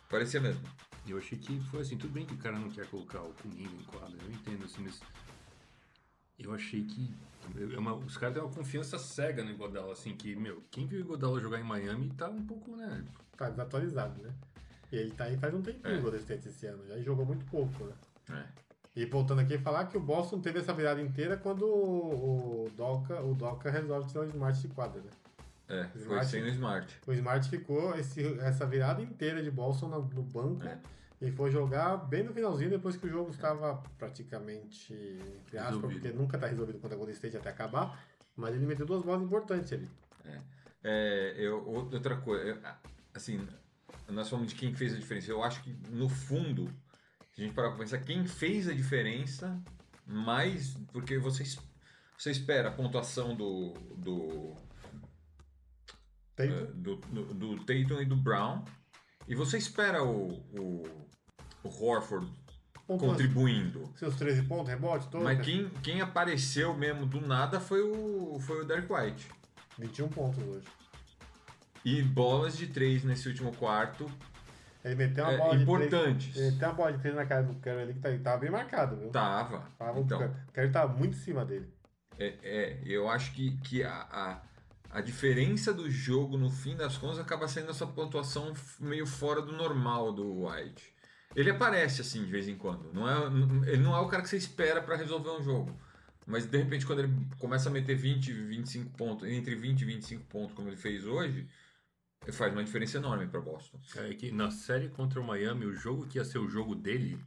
parecia 0.08 0.40
mesmo. 0.40 0.62
E 1.04 1.10
Eu 1.10 1.18
achei 1.18 1.36
que 1.36 1.60
foi 1.70 1.80
assim. 1.80 1.96
Tudo 1.96 2.12
bem 2.12 2.24
que 2.24 2.34
o 2.34 2.38
cara 2.38 2.56
não 2.58 2.70
quer 2.70 2.86
colocar 2.86 3.20
o 3.22 3.32
comigo 3.34 3.74
em 3.74 3.84
quadra. 3.84 4.16
Eu 4.22 4.30
entendo, 4.30 4.64
assim, 4.64 4.82
mas... 4.82 5.00
Eu 6.38 6.52
achei 6.54 6.84
que... 6.84 7.14
é 7.74 7.78
uma- 7.78 7.94
os 7.94 8.16
caras 8.16 8.34
têm 8.34 8.42
uma 8.44 8.52
confiança 8.52 8.98
cega 8.98 9.42
no 9.42 9.50
Igodala, 9.50 9.92
assim, 9.92 10.14
que, 10.14 10.34
meu, 10.36 10.62
quem 10.70 10.86
viu 10.86 10.98
o 10.98 11.02
Igodala 11.02 11.40
jogar 11.40 11.58
em 11.60 11.64
Miami 11.64 12.10
tá 12.10 12.28
um 12.28 12.44
pouco, 12.44 12.76
né? 12.76 13.04
Tá 13.36 13.48
desatualizado, 13.50 14.22
né? 14.22 14.30
E 14.92 14.96
ele 14.96 15.10
tá 15.10 15.24
aí 15.24 15.36
faz 15.36 15.52
um 15.54 15.62
tempinho 15.62 15.94
É. 15.94 15.98
o 15.98 16.02
Golden 16.02 16.20
State 16.20 16.48
esse 16.48 16.66
ano. 16.66 16.86
Já 16.86 16.98
jogou 17.00 17.24
muito 17.26 17.44
pouco, 17.46 17.84
né? 17.84 17.92
É. 18.30 18.66
E 19.00 19.04
voltando 19.04 19.40
aqui, 19.40 19.58
falar 19.58 19.86
que 19.86 19.96
o 19.96 20.00
Boston 20.00 20.40
teve 20.40 20.58
essa 20.58 20.72
virada 20.72 21.00
inteira 21.02 21.36
quando 21.36 21.66
o, 21.66 22.64
o 22.66 22.70
Doca, 22.76 23.20
o 23.20 23.34
Doca 23.34 23.70
resolve 23.70 24.08
tirar 24.08 24.22
o 24.22 24.28
Smart 24.28 24.60
de 24.60 24.68
quadra, 24.68 25.02
né? 25.02 25.10
É, 25.68 25.84
foi 25.88 26.00
Smart. 26.02 26.26
sem 26.26 26.42
o 26.42 26.48
Smart. 26.48 27.00
O 27.06 27.12
Smart 27.12 27.50
ficou 27.50 27.94
esse, 27.98 28.24
essa 28.40 28.64
virada 28.64 29.02
inteira 29.02 29.42
de 29.42 29.50
Boston 29.50 29.88
no, 29.88 30.02
no 30.02 30.22
banco 30.22 30.64
É. 30.64 30.78
e 31.20 31.30
foi 31.32 31.50
jogar 31.50 31.96
bem 31.96 32.22
no 32.24 32.32
finalzinho, 32.32 32.70
depois 32.70 32.96
que 32.96 33.06
o 33.06 33.10
jogo 33.10 33.30
estava 33.30 33.82
praticamente, 33.98 34.92
entre 35.40 35.58
aspas, 35.58 35.92
porque 35.92 36.10
nunca 36.10 36.38
tá 36.38 36.46
resolvido 36.46 36.78
contra 36.78 36.94
a 36.94 36.98
Golden 36.98 37.14
State 37.14 37.36
até 37.36 37.50
acabar, 37.50 38.04
mas 38.36 38.54
ele 38.54 38.66
meteu 38.66 38.84
duas 38.84 39.02
bolas 39.02 39.22
importantes 39.22 39.72
ali. 39.72 39.88
É, 40.84 41.34
eu, 41.38 41.66
outra 41.66 42.16
coisa, 42.18 42.44
eu- 42.44 42.58
assim, 43.14 43.46
nós 44.08 44.28
falamos 44.28 44.52
de 44.52 44.58
quem 44.58 44.74
fez 44.74 44.94
a 44.94 44.96
diferença. 44.98 45.30
Eu 45.30 45.42
acho 45.42 45.62
que, 45.62 45.74
no 45.90 46.08
fundo, 46.08 46.70
se 47.34 47.42
a 47.42 47.44
gente 47.44 47.54
parar 47.54 47.70
pra 47.70 47.78
pensar, 47.78 47.98
quem 47.98 48.26
fez 48.26 48.68
a 48.68 48.72
diferença 48.74 49.60
mais. 50.06 50.74
Porque 50.92 51.18
você, 51.18 51.44
você 52.16 52.30
espera 52.30 52.68
a 52.68 52.72
pontuação 52.72 53.34
do. 53.34 53.72
do, 53.96 54.54
Tatum, 56.36 56.52
eh, 56.54 56.66
do, 56.74 56.96
do, 56.96 57.34
do 57.34 57.56
Tatum 57.64 58.00
e 58.00 58.04
do 58.04 58.16
Brown. 58.16 58.64
E 59.26 59.34
você 59.34 59.58
espera 59.58 60.04
o, 60.04 60.34
o 60.56 61.05
Horford 61.66 62.26
contribuindo. 62.86 63.90
seus 63.96 64.14
13 64.16 64.42
pontos, 64.42 64.68
rebote, 64.68 65.08
todo. 65.08 65.24
Mas 65.24 65.40
quem, 65.44 65.68
quem 65.82 66.00
apareceu 66.00 66.74
mesmo 66.74 67.04
do 67.06 67.20
nada 67.20 67.58
foi 67.60 67.82
o, 67.82 68.38
foi 68.40 68.62
o 68.62 68.64
Derek 68.64 68.92
White. 68.92 69.28
21 69.78 70.08
pontos 70.08 70.42
hoje. 70.42 70.66
E 71.84 72.02
bolas 72.02 72.56
de 72.56 72.66
três 72.68 73.04
nesse 73.04 73.28
último 73.28 73.52
quarto 73.54 74.10
Ele 74.84 74.94
meteu 74.96 75.24
uma 75.24 75.32
é, 75.32 75.36
bola 75.36 75.56
de 75.56 75.62
importantes. 75.62 76.32
três. 76.32 76.36
Ele 76.46 76.50
meteu 76.52 76.68
uma 76.68 76.74
bola 76.74 76.92
de 76.92 76.98
três 77.00 77.14
na 77.14 77.26
cara 77.26 77.42
do 77.42 77.54
Curry 77.60 77.80
ali 77.82 77.94
que 77.94 78.00
tá- 78.00 78.18
tava 78.22 78.38
bem 78.38 78.50
marcado, 78.50 78.96
viu? 78.96 79.10
Tava. 79.10 79.68
Tava, 79.78 80.00
Então, 80.00 80.20
O 80.48 80.52
Curry 80.52 80.70
tava 80.70 80.92
muito 80.94 81.16
em 81.16 81.20
cima 81.20 81.44
dele. 81.44 81.68
é, 82.18 82.34
é, 82.42 82.80
eu 82.84 83.08
acho 83.08 83.32
que, 83.32 83.56
que 83.58 83.84
a, 83.84 83.92
a, 84.10 84.42
a 84.90 85.00
diferença 85.00 85.72
do 85.72 85.90
jogo, 85.90 86.36
no 86.38 86.50
fim 86.50 86.74
das 86.76 86.96
contas, 86.96 87.18
acaba 87.18 87.46
sendo 87.46 87.70
essa 87.70 87.86
pontuação 87.86 88.52
meio 88.80 89.06
fora 89.06 89.42
do 89.42 89.52
normal 89.52 90.12
do 90.12 90.46
White. 90.46 90.92
Ele 91.36 91.50
aparece 91.50 92.00
assim 92.00 92.24
de 92.24 92.30
vez 92.30 92.48
em 92.48 92.56
quando. 92.56 92.90
Não 92.94 93.06
é, 93.06 93.70
ele 93.70 93.82
não 93.82 93.94
é 93.94 94.00
o 94.00 94.08
cara 94.08 94.22
que 94.22 94.28
você 94.28 94.38
espera 94.38 94.80
para 94.80 94.96
resolver 94.96 95.28
um 95.30 95.42
jogo. 95.42 95.78
Mas 96.26 96.46
de 96.46 96.56
repente, 96.56 96.86
quando 96.86 97.00
ele 97.00 97.14
começa 97.38 97.68
a 97.68 97.72
meter 97.72 97.94
20, 97.94 98.32
25 98.32 98.96
pontos, 98.96 99.28
entre 99.28 99.54
20 99.54 99.82
e 99.82 99.84
25 99.84 100.24
pontos, 100.24 100.56
como 100.56 100.68
ele 100.68 100.78
fez 100.78 101.04
hoje, 101.06 101.46
faz 102.32 102.52
uma 102.52 102.64
diferença 102.64 102.96
enorme 102.96 103.26
para 103.28 103.40
Boston. 103.40 103.78
É 103.96 104.14
que 104.14 104.32
na 104.32 104.50
série 104.50 104.88
contra 104.88 105.20
o 105.20 105.24
Miami, 105.24 105.66
o 105.66 105.76
jogo 105.76 106.06
que 106.06 106.16
ia 106.18 106.24
ser 106.24 106.38
o 106.38 106.48
jogo 106.48 106.74
dele, 106.74 107.20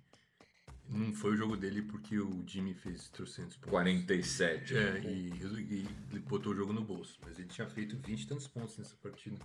não 0.89 1.13
foi 1.13 1.33
o 1.33 1.37
jogo 1.37 1.55
dele 1.55 1.83
porque 1.83 2.17
o 2.17 2.43
Jimmy 2.47 2.73
fez 2.73 3.09
300 3.09 3.57
pontos. 3.57 3.69
47. 3.69 4.75
É, 4.75 4.99
e, 5.01 5.29
e 5.29 5.87
ele 6.09 6.19
botou 6.21 6.51
o 6.51 6.55
jogo 6.55 6.73
no 6.73 6.83
bolso. 6.83 7.19
Mas 7.23 7.37
ele 7.37 7.47
tinha 7.47 7.67
feito 7.67 7.95
20 7.95 8.23
e 8.23 8.27
tantos 8.27 8.47
pontos 8.47 8.75
nessa 8.75 8.95
partida. 8.95 9.37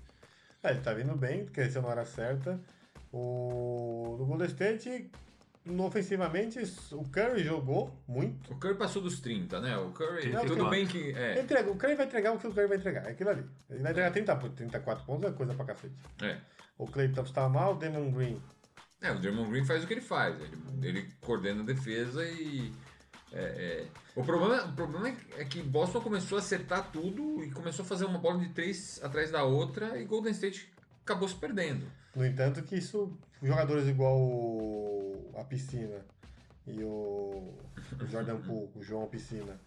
É, 0.63 0.71
ele 0.71 0.81
tá 0.81 0.95
vindo 0.95 1.15
bem, 1.15 1.45
cresceu 1.45 1.83
na 1.83 1.89
hora 1.89 2.07
certa. 2.07 2.59
O 3.17 4.17
no 4.19 4.27
Golden 4.27 4.49
State, 4.49 5.11
ofensivamente, 5.79 6.59
o 6.93 7.05
Curry 7.05 7.45
jogou 7.45 7.97
muito. 8.09 8.53
O 8.53 8.57
Curry 8.57 8.75
passou 8.77 9.01
dos 9.01 9.21
30, 9.21 9.61
né? 9.61 9.77
O 9.79 9.91
Curry, 9.93 10.23
34. 10.23 10.57
tudo 10.57 10.71
bem 10.71 10.87
que. 10.87 11.13
É, 11.13 11.41
Entrega, 11.41 11.71
o 11.71 11.77
Curry 11.77 11.95
vai 11.95 12.07
entregar 12.07 12.33
o 12.33 12.39
que 12.39 12.47
o 12.47 12.53
Curry 12.53 12.67
vai 12.67 12.77
entregar, 12.79 13.07
é 13.07 13.11
aquilo 13.13 13.31
ali. 13.31 13.45
Ele 13.71 13.83
vai 13.83 13.93
entregar 13.93 14.11
30, 14.11 14.37
pontos, 14.37 14.57
34 14.57 15.05
pontos, 15.05 15.31
é 15.31 15.33
coisa 15.33 15.55
pra 15.55 15.65
cacete. 15.65 15.95
é. 16.23 16.39
O 16.77 16.89
Clay 16.89 17.09
Thompson 17.09 17.33
tava 17.33 17.49
mal, 17.49 17.75
o 17.75 17.79
Damon 17.79 18.11
Green. 18.11 18.43
É, 19.01 19.13
o 19.13 19.19
Draymond 19.21 19.51
Green 19.51 19.65
faz 19.65 19.85
o 19.85 19.87
que 19.87 19.95
ele 19.95 20.01
faz. 20.01 20.35
Ele, 20.41 20.59
ele 20.83 21.09
coordena 21.21 21.63
a 21.63 21.65
defesa 21.65 22.25
e. 22.25 22.73
é, 23.33 23.43
é. 23.43 23.87
O, 24.17 24.25
problema, 24.25 24.65
o 24.65 24.73
problema 24.73 25.17
é 25.37 25.45
que 25.45 25.63
Boston 25.63 26.01
começou 26.01 26.37
a 26.37 26.41
acertar 26.41 26.91
tudo 26.91 27.45
e 27.45 27.51
começou 27.53 27.85
a 27.85 27.87
fazer 27.87 28.07
uma 28.07 28.19
bola 28.19 28.39
de 28.41 28.49
três 28.49 29.01
atrás 29.05 29.31
da 29.31 29.45
outra 29.45 30.01
e 30.01 30.05
Golden 30.05 30.33
State 30.33 30.69
acabou 31.05 31.29
se 31.29 31.35
perdendo. 31.37 31.87
No 32.15 32.25
entanto, 32.25 32.63
que 32.63 32.77
isso, 32.77 33.17
jogadores 33.43 33.87
igual 33.89 34.17
o- 34.19 35.33
a 35.37 35.45
Piscina 35.45 36.05
e 36.67 36.83
o, 36.83 37.55
o 38.01 38.07
Jordan 38.07 38.41
Poole, 38.47 38.71
o 38.75 38.83
João 38.83 39.07
Piscina 39.09 39.61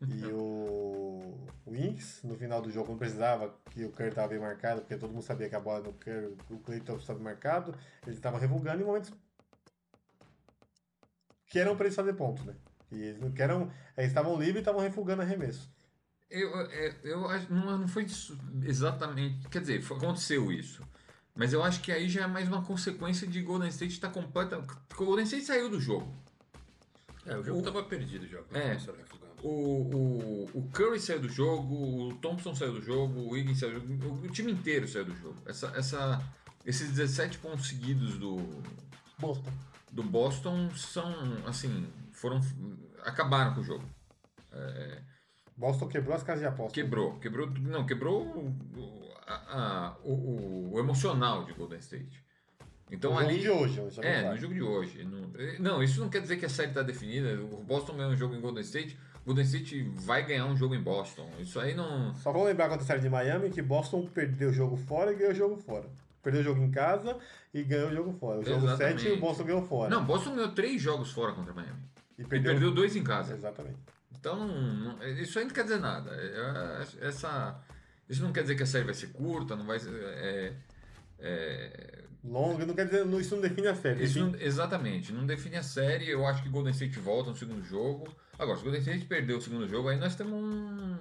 e 0.00 0.24
o, 0.32 1.46
o 1.64 1.76
Inks, 1.76 2.22
no 2.24 2.36
final 2.36 2.60
do 2.60 2.70
jogo, 2.70 2.90
não 2.90 2.98
precisava 2.98 3.54
que 3.70 3.84
o 3.84 3.90
Curry 3.92 4.08
estava 4.08 4.28
bem 4.28 4.40
marcado, 4.40 4.80
porque 4.80 4.96
todo 4.96 5.12
mundo 5.12 5.22
sabia 5.22 5.48
que 5.48 5.54
a 5.54 5.60
bola 5.60 5.80
no 5.80 5.92
Curry, 5.92 6.36
o 6.50 6.58
Clay 6.58 6.80
Thompson 6.80 7.02
estava 7.02 7.20
marcado, 7.20 7.72
eles 8.04 8.16
estavam 8.18 8.40
revogando 8.40 8.82
em 8.82 8.84
momentos 8.84 9.12
que 11.46 11.58
eram 11.58 11.76
para 11.76 11.86
eles 11.86 11.94
fazer 11.96 12.14
pontos, 12.14 12.44
né? 12.44 12.54
E 12.90 12.96
eles, 13.00 13.20
não- 13.20 13.30
que 13.30 13.40
eram, 13.42 13.70
eles 13.96 14.10
estavam 14.10 14.32
livres 14.36 14.56
e 14.56 14.58
estavam 14.60 14.80
refugando 14.80 15.22
arremesso. 15.22 15.70
Eu, 16.32 16.60
é, 16.60 16.94
eu 17.04 17.28
acho 17.28 17.52
não, 17.52 17.78
não 17.78 17.88
foi 17.88 18.06
exatamente. 18.62 19.48
Quer 19.48 19.60
dizer, 19.60 19.84
aconteceu 19.84 20.50
isso. 20.50 20.82
Mas 21.34 21.52
eu 21.52 21.62
acho 21.62 21.80
que 21.80 21.90
aí 21.92 22.08
já 22.08 22.22
é 22.22 22.26
mais 22.26 22.48
uma 22.48 22.62
consequência 22.62 23.26
de 23.26 23.40
Golden 23.42 23.68
State 23.68 23.92
estar 23.94 24.08
completa. 24.10 24.58
porque 24.88 25.02
O 25.02 25.06
Golden 25.06 25.24
State 25.24 25.44
saiu 25.44 25.68
do 25.68 25.80
jogo. 25.80 26.14
É, 27.26 27.36
o 27.36 27.42
jogo 27.44 27.60
O- 27.60 27.62
tava 27.62 27.82
perdido 27.84 28.26
já. 28.26 28.38
É. 28.52 28.76
O, 29.42 29.48
o, 29.48 30.50
o 30.54 30.68
Curry 30.72 31.00
saiu 31.00 31.20
do 31.20 31.28
jogo, 31.28 31.74
o 32.08 32.14
Thompson 32.16 32.54
saiu 32.54 32.72
do 32.74 32.82
jogo, 32.82 33.18
o 33.20 33.30
Wiggins 33.30 33.58
saiu 33.58 33.80
do 33.80 33.86
jogo, 33.86 34.06
o, 34.22 34.26
o 34.26 34.28
time 34.30 34.52
inteiro 34.52 34.86
saiu 34.86 35.04
do 35.04 35.16
jogo. 35.16 35.36
Essa, 35.46 35.66
essa, 35.76 36.22
esses 36.64 36.90
17 36.90 37.38
pontos 37.38 37.66
seguidos 37.66 38.18
do, 38.18 38.36
Boston. 39.18 39.52
do 39.90 40.02
Boston 40.02 40.70
são, 40.76 41.12
assim, 41.46 41.88
foram. 42.12 42.40
acabaram 43.04 43.54
com 43.54 43.60
o 43.62 43.64
jogo. 43.64 43.84
Boston 45.56 45.88
quebrou 45.88 46.14
as 46.14 46.22
casas 46.22 46.40
de 46.40 46.46
aposta. 46.48 46.72
Quebrou, 46.74 47.18
quebrou. 47.18 47.50
Não, 47.50 47.84
quebrou 47.86 48.22
o- 48.22 49.12
a- 49.26 49.34
a- 49.34 49.96
o, 50.04 50.72
o- 50.74 50.78
emocional 50.78 51.44
de 51.44 51.52
Golden 51.52 51.78
State. 51.78 52.22
Então 52.90 53.12
no 53.12 53.18
ali. 53.18 53.40
jogo 53.40 53.66
de 53.68 53.80
hoje, 53.80 53.98
É, 54.02 54.30
no 54.30 54.36
jogo 54.36 54.54
de 54.54 54.62
hoje. 54.62 55.04
Não, 55.04 55.30
eh, 55.38 55.56
não, 55.58 55.82
isso 55.82 55.98
não 56.00 56.10
quer 56.10 56.20
dizer 56.20 56.36
que 56.36 56.44
a 56.44 56.48
série 56.48 56.68
está 56.68 56.82
definida. 56.82 57.40
O 57.42 57.62
Boston 57.62 57.94
ganhou 57.96 58.12
um 58.12 58.16
jogo 58.16 58.34
em 58.34 58.40
Golden 58.40 58.60
State. 58.62 58.98
Golden 59.24 59.44
State 59.44 59.82
vai 59.94 60.26
ganhar 60.26 60.44
um 60.46 60.56
jogo 60.56 60.74
em 60.74 60.82
Boston. 60.82 61.30
Isso 61.38 61.58
aí 61.60 61.74
não. 61.74 62.14
Só 62.16 62.32
vamos 62.32 62.48
lembrar 62.48 62.68
contra 62.68 62.82
a 62.84 62.86
série 62.86 63.00
de 63.00 63.08
Miami 63.08 63.48
que 63.50 63.62
Boston 63.62 64.06
perdeu 64.12 64.50
o 64.50 64.52
jogo 64.52 64.76
fora 64.76 65.12
e 65.12 65.14
ganhou 65.16 65.32
o 65.32 65.34
jogo 65.34 65.56
fora. 65.56 65.88
Perdeu 66.22 66.42
o 66.42 66.44
jogo 66.44 66.62
em 66.62 66.70
casa 66.70 67.16
e 67.54 67.62
ganhou 67.62 67.88
o 67.88 67.94
jogo 67.94 68.12
fora. 68.12 68.40
O 68.40 68.44
jogo 68.44 68.66
Exatamente. 68.66 69.02
7 69.02 69.12
o 69.14 69.20
Boston 69.20 69.44
ganhou 69.44 69.62
fora. 69.62 69.88
Não, 69.90 70.04
Boston 70.04 70.34
ganhou 70.34 70.52
três 70.52 70.82
jogos 70.82 71.10
fora 71.12 71.32
contra 71.32 71.54
Miami. 71.54 71.80
e 72.18 72.22
E 72.22 72.24
perdeu, 72.26 72.52
perdeu 72.52 72.74
dois 72.74 72.94
em 72.94 73.02
casa. 73.02 73.32
Exatamente. 73.34 73.78
Então, 74.18 74.46
não- 74.46 74.96
não- 74.96 75.08
isso 75.08 75.38
aí 75.38 75.44
não 75.44 75.52
quer 75.52 75.64
dizer 75.64 75.78
nada. 75.80 76.10
É- 76.14 77.02
é- 77.04 77.08
Essa, 77.08 77.60
isso 78.08 78.22
não 78.22 78.32
quer 78.32 78.42
dizer 78.42 78.54
que 78.54 78.62
a 78.62 78.66
série 78.66 78.84
vai 78.84 78.94
ser 78.94 79.08
curta, 79.08 79.56
não 79.56 79.66
vai 79.66 79.78
ser. 79.78 79.90
é- 79.94 80.52
é- 81.18 82.02
Longo, 82.24 82.64
não 82.64 82.74
quer 82.74 82.84
dizer, 82.86 83.04
isso 83.20 83.34
não 83.34 83.42
define 83.42 83.66
a 83.66 83.74
série. 83.74 84.08
não- 84.20 84.34
exatamente, 84.36 85.12
não 85.12 85.26
define 85.26 85.56
a 85.56 85.62
série. 85.62 86.08
Eu 86.08 86.24
acho 86.24 86.40
que 86.42 86.48
Golden 86.48 86.72
State 86.72 86.98
volta 87.00 87.30
no 87.30 87.36
segundo 87.36 87.64
jogo. 87.64 88.14
Agora, 88.38 88.56
se 88.56 88.62
Golden 88.62 88.80
State 88.80 89.04
perder 89.06 89.34
o 89.34 89.40
segundo 89.40 89.68
jogo, 89.68 89.88
aí 89.88 89.98
nós 89.98 90.14
temos 90.14 90.34
um, 90.34 90.96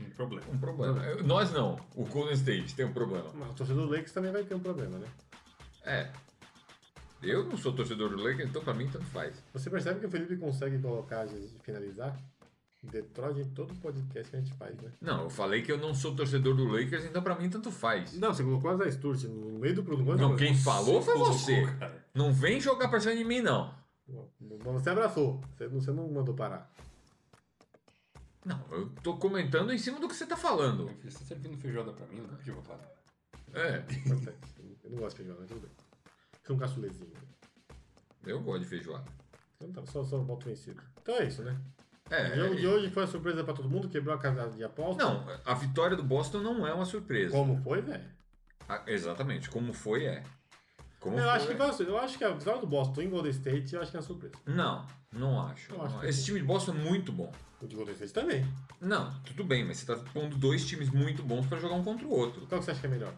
Um 0.00 0.10
problema. 0.14 0.46
um 0.52 0.58
problema. 0.58 1.02
Eu- 1.04 1.24
Nós 1.24 1.50
não, 1.50 1.80
o 1.94 2.04
Golden 2.04 2.34
State 2.34 2.74
tem 2.74 2.84
um 2.84 2.92
problema. 2.92 3.30
Mas 3.34 3.50
o 3.50 3.54
torcedor 3.54 3.86
do 3.86 3.90
Lakers 3.90 4.12
também 4.12 4.30
vai 4.32 4.44
ter 4.44 4.54
um 4.54 4.60
problema, 4.60 4.98
né? 4.98 5.06
É. 5.84 6.10
Eu 7.22 7.44
não 7.44 7.56
sou 7.56 7.72
torcedor 7.72 8.10
do 8.10 8.16
Lakers, 8.22 8.50
então 8.50 8.62
pra 8.62 8.74
mim 8.74 8.86
tanto 8.88 9.06
faz. 9.06 9.42
Você 9.54 9.70
percebe 9.70 9.98
que 10.00 10.06
o 10.06 10.10
Felipe 10.10 10.36
consegue 10.36 10.78
colocar, 10.78 11.26
finalizar? 11.62 12.14
Detroit 12.86 13.40
em 13.40 13.50
todo 13.50 13.74
podcast 13.80 14.30
que 14.30 14.36
a 14.36 14.40
gente 14.40 14.52
faz, 14.54 14.76
né? 14.80 14.90
Não, 15.00 15.24
eu 15.24 15.30
falei 15.30 15.62
que 15.62 15.70
eu 15.70 15.78
não 15.78 15.94
sou 15.94 16.14
torcedor 16.14 16.54
do 16.54 16.64
Lakers, 16.64 17.04
então 17.04 17.22
pra 17.22 17.34
mim 17.38 17.48
tanto 17.50 17.70
faz. 17.70 18.18
Não, 18.18 18.32
você 18.32 18.42
colocou 18.42 18.70
as 18.70 18.94
Sturte 18.94 19.26
no 19.26 19.58
meio 19.58 19.74
do 19.74 19.84
programa. 19.84 20.16
Não, 20.16 20.36
quem 20.36 20.54
falou 20.54 21.02
foi 21.02 21.16
você. 21.18 21.66
cara. 21.78 22.04
Não 22.14 22.32
vem 22.32 22.60
jogar 22.60 22.88
pra 22.88 23.00
cima 23.00 23.16
de 23.16 23.24
mim, 23.24 23.40
não. 23.40 23.74
Você 24.64 24.90
abraçou. 24.90 25.40
Você 25.72 25.90
não, 25.92 26.08
mandou 26.10 26.34
parar. 26.34 26.70
Não, 28.44 28.64
eu 28.70 28.88
tô 29.02 29.16
comentando 29.16 29.72
em 29.72 29.78
cima 29.78 29.98
do 29.98 30.06
que 30.06 30.14
você 30.14 30.24
tá 30.24 30.36
falando. 30.36 30.86
Filho, 30.88 31.10
Você 31.10 31.18
tá 31.18 31.24
servindo 31.24 31.56
feijoada 31.58 31.92
pra 31.92 32.06
mim, 32.06 32.20
não 32.20 32.28
pode 32.28 32.50
voltar. 32.50 32.78
É, 33.52 33.76
Acontece. 33.78 34.38
Eu 34.84 34.90
não 34.90 34.98
gosto 34.98 35.16
de 35.16 35.16
feijoada, 35.16 35.40
mas 35.40 35.48
tudo 35.50 35.60
bem. 35.62 35.70
Você 36.42 36.52
é 36.52 36.54
um 36.54 36.58
caçulezinho. 36.58 37.12
eu 38.24 38.40
gosto 38.40 38.60
de 38.60 38.66
feijoada. 38.66 39.04
Então 39.56 39.72
tá, 39.72 39.90
só, 39.90 40.04
só 40.04 40.18
voto 40.20 40.46
vencido. 40.46 40.80
Então 41.02 41.16
é 41.16 41.24
isso, 41.26 41.42
né? 41.42 41.60
É, 42.10 42.32
o 42.32 42.36
jogo 42.36 42.54
é- 42.54 42.56
de 42.56 42.66
hoje 42.66 42.90
foi 42.90 43.02
uma 43.02 43.08
surpresa 43.08 43.42
pra 43.44 43.52
todo 43.54 43.68
mundo, 43.68 43.88
quebrou 43.88 44.14
a 44.14 44.18
casa 44.18 44.48
de 44.50 44.62
aposta. 44.62 45.02
Não, 45.04 45.24
a 45.44 45.54
vitória 45.54 45.96
do 45.96 46.02
Boston 46.04 46.38
não 46.38 46.66
é 46.66 46.72
uma 46.72 46.84
surpresa. 46.84 47.32
Como 47.32 47.56
foi, 47.62 47.80
velho? 47.80 48.04
Ah, 48.68 48.82
exatamente, 48.86 49.48
como 49.50 49.72
foi 49.72 50.04
é. 50.06 50.22
Como 51.00 51.16
Eu 51.16 51.22
foi, 51.22 51.30
acho 51.32 51.46
que 51.46 51.52
é. 51.82 51.88
Eu 51.88 51.98
acho 51.98 52.18
que 52.18 52.24
a 52.24 52.30
vitória 52.30 52.60
do 52.60 52.66
Boston 52.66 53.02
em 53.02 53.10
Golden 53.10 53.30
State, 53.30 53.74
eu 53.74 53.80
acho 53.82 53.90
que 53.90 53.96
é 53.96 54.00
uma 54.00 54.06
surpresa. 54.06 54.34
Não, 54.44 54.84
não 55.12 55.40
acho. 55.46 55.72
Eu 55.72 55.82
acho 55.82 55.94
Não. 55.94 56.00
que 56.00 56.06
Esse 56.06 56.24
time 56.24 56.40
de 56.40 56.44
Boston 56.46 56.72
é 56.72 56.74
muito 56.74 57.12
bom. 57.12 57.32
O 57.60 57.66
de 57.66 57.74
Golden 57.76 57.94
State 57.94 58.12
também. 58.12 58.46
Não, 58.80 59.12
tudo 59.24 59.42
bem, 59.44 59.64
mas 59.64 59.78
você 59.78 59.86
tá 59.86 59.96
pondo 60.12 60.36
dois 60.36 60.66
times 60.66 60.90
muito 60.90 61.22
bons 61.22 61.46
pra 61.46 61.58
jogar 61.58 61.74
um 61.74 61.82
contra 61.84 62.06
o 62.06 62.10
outro. 62.10 62.46
Qual 62.46 62.58
que 62.60 62.64
você 62.64 62.70
acha 62.72 62.80
que 62.80 62.86
é 62.86 62.90
melhor? 62.90 63.12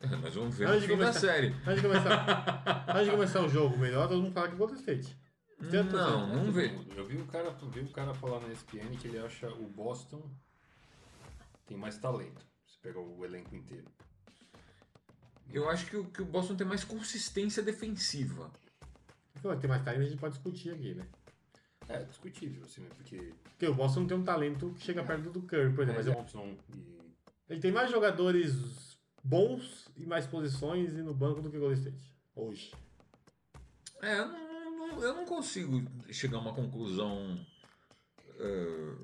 Nós 0.22 0.34
vamos 0.34 0.56
ver 0.56 0.66
Antes 0.68 0.82
no 0.82 0.86
fim 0.88 0.96
da 0.96 1.04
começar- 1.06 1.20
série. 1.20 1.48
Antes 1.66 1.82
de 1.82 1.88
começar, 1.88 2.84
antes 2.88 3.04
de 3.04 3.10
começar 3.10 3.40
o 3.42 3.48
jogo, 3.48 3.76
melhor 3.78 4.08
todo 4.08 4.22
mundo 4.22 4.32
falar 4.32 4.48
que 4.48 4.54
o 4.54 4.58
Golden 4.58 4.76
State. 4.76 5.16
Certo, 5.60 5.92
Não, 5.96 6.28
certo. 6.28 6.36
não 6.44 6.52
vê. 6.52 6.70
Eu 6.96 7.04
vi 7.04 7.16
o 7.16 7.26
cara, 7.26 7.50
vi 7.50 7.80
o 7.80 7.88
cara 7.90 8.14
falar 8.14 8.40
na 8.40 8.52
ESPN 8.52 8.96
que 9.00 9.08
ele 9.08 9.18
acha 9.18 9.48
o 9.50 9.66
Boston 9.68 10.22
tem 11.66 11.76
mais 11.76 11.98
talento. 11.98 12.46
Se 12.66 12.78
pegar 12.78 13.00
o 13.00 13.24
elenco 13.24 13.54
inteiro. 13.54 13.86
Eu 15.52 15.68
acho 15.68 15.86
que 15.86 15.96
o, 15.96 16.04
que 16.04 16.22
o 16.22 16.26
Boston 16.26 16.54
tem 16.56 16.66
mais 16.66 16.84
consistência 16.84 17.62
defensiva. 17.62 18.50
Então, 19.36 19.50
vai 19.50 19.58
ter 19.58 19.66
mais 19.66 19.82
tarde 19.84 20.02
a 20.02 20.04
gente 20.08 20.18
pode 20.18 20.34
discutir 20.34 20.70
aqui, 20.72 20.94
né? 20.94 21.06
É 21.88 22.02
discutível, 22.04 22.64
assim, 22.64 22.82
né? 22.82 22.88
Porque 22.96 23.32
Porque 23.44 23.66
o 23.66 23.74
Boston 23.74 24.06
tem 24.06 24.16
um 24.16 24.22
talento 24.24 24.70
que 24.74 24.82
chega 24.84 25.02
perto 25.02 25.30
do 25.30 25.42
Curry, 25.42 25.72
por 25.74 25.82
exemplo. 25.84 25.96
Mas 25.96 26.06
eu- 26.06 26.14
Thompson 26.14 26.56
e 26.74 26.98
ele 27.48 27.60
tem 27.60 27.72
mais 27.72 27.90
jogadores 27.90 28.98
bons 29.24 29.88
e 29.96 30.04
mais 30.04 30.26
posições 30.26 30.92
e 30.94 31.02
no 31.02 31.14
banco 31.14 31.40
do 31.40 31.50
que 31.50 31.56
o 31.56 31.60
Golden 31.60 31.78
State. 31.78 32.14
Hoje. 32.36 32.72
É, 34.02 34.18
eu 34.18 34.28
não, 34.28 34.47
eu 35.02 35.14
não 35.14 35.24
consigo 35.24 35.82
chegar 36.10 36.38
a 36.38 36.40
uma 36.40 36.54
conclusão 36.54 37.38
eh, 38.38 38.94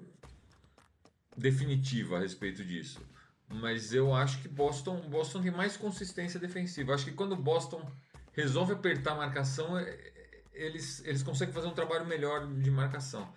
definitiva 1.36 2.16
a 2.16 2.20
respeito 2.20 2.64
disso. 2.64 3.00
Mas 3.48 3.92
eu 3.92 4.14
acho 4.14 4.40
que 4.40 4.48
Boston, 4.48 5.08
Boston 5.08 5.42
tem 5.42 5.50
mais 5.50 5.76
consistência 5.76 6.40
defensiva. 6.40 6.94
Acho 6.94 7.04
que 7.04 7.12
quando 7.12 7.36
Boston 7.36 7.88
resolve 8.32 8.72
apertar 8.72 9.12
a 9.12 9.16
marcação, 9.16 9.78
eh, 9.78 10.42
eles, 10.52 11.04
eles 11.04 11.22
conseguem 11.22 11.52
fazer 11.52 11.68
um 11.68 11.74
trabalho 11.74 12.06
melhor 12.06 12.46
de 12.46 12.70
marcação. 12.70 13.32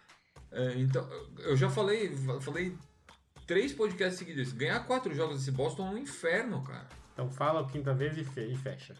Eh, 0.52 0.76
então, 0.78 1.08
eu 1.40 1.58
já 1.58 1.70
falei, 1.70 2.16
falei 2.42 2.78
três 3.46 3.74
podcasts 3.74 4.20
seguidos. 4.20 4.54
Ganhar 4.54 4.86
quatro 4.86 5.14
jogos 5.14 5.38
desse 5.38 5.52
Boston 5.52 5.88
é 5.88 5.92
um 5.92 5.98
inferno, 5.98 6.64
cara. 6.64 6.88
Então 7.14 7.32
fala 7.32 7.62
a 7.62 7.70
quinta 7.70 7.94
vez 7.94 8.18
e 8.18 8.56
fecha. 8.56 8.96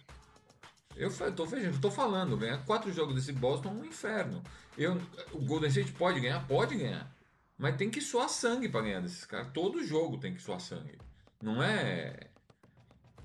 Eu 0.98 1.12
tô, 1.36 1.46
tô 1.80 1.92
falando, 1.92 2.36
ganhar 2.36 2.58
quatro 2.66 2.92
jogos 2.92 3.16
desse 3.16 3.32
Boston 3.32 3.70
é 3.70 3.72
um 3.74 3.86
inferno. 3.86 4.42
Eu, 4.76 5.00
o 5.32 5.40
Golden 5.46 5.70
State 5.70 5.92
pode 5.92 6.20
ganhar? 6.20 6.46
Pode 6.48 6.76
ganhar. 6.76 7.16
Mas 7.58 7.76
tem 7.76 7.90
que 7.90 8.02
suar 8.02 8.30
sangue 8.30 8.68
pra 8.68 8.82
ganhar 8.82 9.02
desses 9.02 9.26
caras. 9.26 9.52
Todo 9.54 9.84
jogo 9.84 10.18
tem 10.18 10.34
que 10.34 10.42
suar 10.42 10.60
sangue. 10.60 10.98
Não 11.42 11.62
é, 11.62 12.30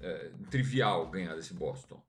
é, 0.01 0.31
trivial 0.51 1.11
ganhar 1.11 1.35
desse 1.35 1.55
Boston. 1.55 2.03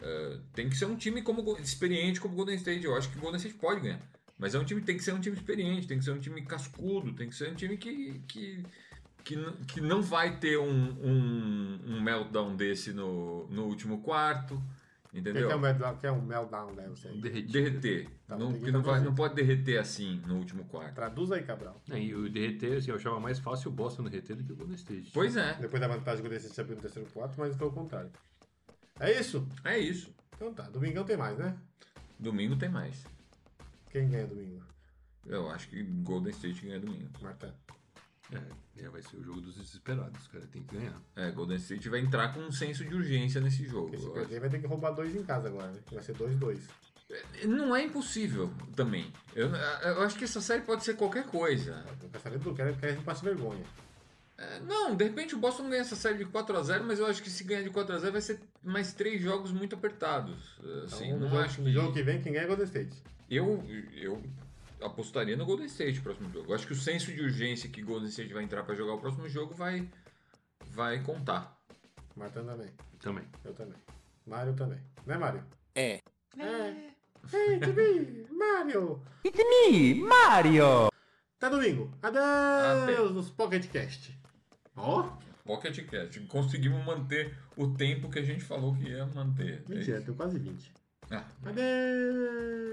É, 0.00 0.38
tem 0.54 0.68
que 0.68 0.76
ser 0.76 0.86
um 0.86 0.96
time 0.96 1.22
como 1.22 1.56
experiente 1.58 2.20
como 2.20 2.34
o 2.34 2.36
Golden 2.36 2.56
State. 2.56 2.84
Eu 2.84 2.96
acho 2.96 3.10
que 3.10 3.18
o 3.18 3.20
Golden 3.20 3.38
State 3.38 3.56
pode 3.56 3.80
ganhar. 3.80 4.00
Mas 4.38 4.54
é 4.54 4.58
um 4.58 4.64
time, 4.64 4.82
tem 4.82 4.96
que 4.96 5.04
ser 5.04 5.14
um 5.14 5.20
time 5.20 5.36
experiente, 5.36 5.86
tem 5.86 5.98
que 5.98 6.04
ser 6.04 6.10
um 6.10 6.18
time 6.18 6.42
cascudo, 6.42 7.14
tem 7.14 7.28
que 7.28 7.34
ser 7.34 7.50
um 7.50 7.54
time 7.54 7.76
que, 7.76 8.20
que, 8.28 8.62
que, 9.24 9.36
que 9.66 9.80
não 9.80 10.02
vai 10.02 10.36
ter 10.38 10.58
um, 10.58 10.90
um, 11.00 11.80
um 11.86 12.00
meltdown 12.02 12.54
desse 12.54 12.92
no, 12.92 13.46
no 13.48 13.64
último 13.64 14.02
quarto. 14.02 14.62
Entendeu? 15.16 15.48
quer 15.48 15.56
um 15.56 15.60
meltdown, 15.60 15.96
quer 15.96 16.10
um 16.12 16.20
meltdown, 16.20 16.74
né? 16.74 16.86
Você. 16.88 17.08
Derreter. 17.08 18.08
Tá, 18.26 18.36
não, 18.36 18.52
que 18.52 18.60
que 18.60 18.70
não, 18.70 18.82
vai, 18.82 18.92
traduzir. 18.92 19.04
não 19.06 19.14
pode 19.14 19.34
derreter 19.34 19.78
assim 19.78 20.20
no 20.26 20.36
último 20.36 20.64
quarto. 20.66 20.94
Traduz 20.94 21.32
aí, 21.32 21.42
Cabral. 21.42 21.80
É, 21.90 21.98
e 21.98 22.14
o 22.14 22.28
derreter, 22.28 22.76
assim, 22.76 22.90
eu 22.90 22.96
achava 22.96 23.18
mais 23.18 23.38
fácil 23.38 23.70
o 23.70 23.74
Boston 23.74 24.04
derreter 24.04 24.36
do 24.36 24.44
que 24.44 24.52
o 24.52 24.56
Golden 24.56 24.76
State. 24.76 25.10
Pois 25.14 25.36
é, 25.36 25.54
Depois 25.54 25.80
da 25.80 25.88
vantagem 25.88 26.20
que 26.20 26.28
o 26.28 26.30
Golden 26.30 26.38
State 26.38 26.60
abriu 26.60 26.76
no 26.76 26.82
terceiro 26.82 27.08
quarto, 27.10 27.34
mas 27.38 27.56
foi 27.56 27.66
o 27.66 27.72
contrário. 27.72 28.10
É 29.00 29.18
isso? 29.18 29.48
é 29.64 29.78
isso. 29.78 30.14
Então 30.34 30.52
tá. 30.52 30.64
Domingão 30.64 31.04
tem 31.04 31.16
mais, 31.16 31.38
né? 31.38 31.56
Domingo 32.18 32.56
tem 32.56 32.68
mais. 32.68 33.04
Quem 33.90 34.08
ganha 34.10 34.26
domingo? 34.26 34.62
Eu 35.26 35.50
acho 35.50 35.68
que 35.68 35.82
Golden 35.82 36.30
State 36.32 36.66
ganha 36.66 36.78
domingo. 36.78 37.08
Marta. 37.22 37.54
É, 38.32 38.84
é, 38.84 38.88
vai 38.88 39.02
ser 39.02 39.16
o 39.16 39.22
jogo 39.22 39.40
dos 39.40 39.54
desesperados, 39.54 40.20
os 40.20 40.26
caras 40.28 40.48
têm 40.48 40.62
que 40.62 40.76
ganhar. 40.76 41.00
É, 41.14 41.30
Golden 41.30 41.56
State 41.56 41.88
vai 41.88 42.00
entrar 42.00 42.34
com 42.34 42.40
um 42.40 42.50
senso 42.52 42.84
de 42.84 42.94
urgência 42.94 43.40
nesse 43.40 43.64
jogo. 43.64 43.88
Porque 43.90 43.98
se 43.98 44.06
eu 44.06 44.12
perder, 44.12 44.40
vai 44.40 44.48
ter 44.50 44.60
que 44.60 44.66
roubar 44.66 44.90
dois 44.90 45.14
em 45.14 45.22
casa 45.22 45.48
agora, 45.48 45.70
né? 45.70 45.80
Vai 45.92 46.02
ser 46.02 46.16
2-2. 46.16 46.58
acho. 46.58 47.46
Não 47.46 47.74
é 47.74 47.84
impossível 47.84 48.52
também. 48.74 49.12
Eu, 49.34 49.48
eu 49.48 50.02
acho 50.02 50.18
que 50.18 50.24
essa 50.24 50.40
série 50.40 50.62
pode 50.62 50.82
ser 50.82 50.94
qualquer 50.94 51.24
coisa. 51.26 51.84
Não 52.02 52.08
quero 52.10 52.22
saber 52.22 52.38
do 52.38 52.54
quero 52.54 52.76
que 52.76 52.86
a 52.86 52.90
gente 52.90 53.04
passe 53.04 53.24
vergonha. 53.24 53.64
É, 54.38 54.60
não, 54.60 54.94
de 54.94 55.04
repente 55.04 55.34
o 55.34 55.38
Boston 55.38 55.70
ganha 55.70 55.80
essa 55.80 55.96
série 55.96 56.18
de 56.18 56.26
4x0, 56.26 56.82
mas 56.82 56.98
eu 56.98 57.06
acho 57.06 57.22
que 57.22 57.30
se 57.30 57.42
ganhar 57.44 57.62
de 57.62 57.70
4x0 57.70 58.10
vai 58.10 58.20
ser 58.20 58.40
mais 58.62 58.92
três 58.92 59.22
jogos 59.22 59.50
muito 59.50 59.74
apertados. 59.74 60.58
Assim, 60.84 61.06
Então, 61.06 61.18
no, 61.18 61.24
não 61.24 61.30
jogo, 61.30 61.42
acho 61.42 61.60
no 61.60 61.66
que... 61.68 61.72
jogo 61.72 61.92
que 61.92 62.02
vem, 62.02 62.20
quem 62.20 62.32
ganha 62.32 62.44
é 62.44 62.46
Golden 62.46 62.66
State. 62.66 63.02
Eu, 63.30 63.64
eu 63.94 64.22
apostaria 64.80 65.36
no 65.36 65.44
Golden 65.46 65.66
State 65.66 65.98
no 65.98 66.02
próximo 66.02 66.30
jogo. 66.30 66.50
Eu 66.50 66.54
acho 66.54 66.66
que 66.66 66.72
o 66.72 66.76
senso 66.76 67.12
de 67.12 67.20
urgência 67.22 67.68
que 67.68 67.82
Golden 67.82 68.08
State 68.08 68.32
vai 68.32 68.44
entrar 68.44 68.62
para 68.62 68.74
jogar 68.74 68.94
o 68.94 69.00
próximo 69.00 69.28
jogo 69.28 69.54
vai, 69.54 69.88
vai 70.70 71.02
contar. 71.02 71.56
Marta 72.14 72.42
também. 72.42 72.68
Também. 73.00 73.24
Eu 73.44 73.54
também. 73.54 73.78
Mário 74.26 74.54
também. 74.54 74.78
Né, 75.04 75.16
Mário? 75.16 75.44
É. 75.74 76.00
É. 76.38 76.90
Hey, 77.32 77.58
TV! 77.60 78.26
Mário! 78.30 79.02
Mario! 80.06 80.88
Até 81.38 81.50
domingo. 81.50 81.92
Adeus 82.02 82.22
Até. 82.82 83.12
nos 83.12 83.30
Pocket 83.30 83.66
Cast. 83.68 84.18
Ó. 84.74 85.10
Pocket 85.44 85.86
Cast. 85.88 86.20
Conseguimos 86.20 86.84
manter 86.84 87.36
o 87.56 87.68
tempo 87.74 88.10
que 88.10 88.18
a 88.18 88.22
gente 88.22 88.42
falou 88.42 88.74
que 88.74 88.84
ia 88.88 89.06
manter. 89.06 89.62
É 89.68 89.74
Mentira, 89.74 89.98
isso. 89.98 90.06
tem 90.06 90.14
quase 90.14 90.38
20. 90.38 90.72
Ah! 91.10 91.24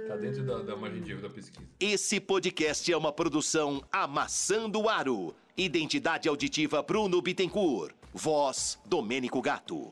Tá 0.08 0.16
dentro 0.16 0.44
da, 0.44 0.60
da 0.60 0.76
margem 0.76 1.02
de 1.02 1.12
erro 1.12 1.22
da 1.22 1.30
pesquisa. 1.30 1.62
Esse 1.80 2.20
podcast 2.20 2.92
é 2.92 2.98
uma 2.98 3.12
produção 3.12 3.84
Amassando 3.92 4.90
Aro. 4.90 5.36
Identidade 5.56 6.28
auditiva 6.28 6.82
Bruno 6.82 7.22
Bittencourt. 7.22 7.94
Voz 8.14 8.80
Domênico 8.86 9.42
Gato. 9.42 9.92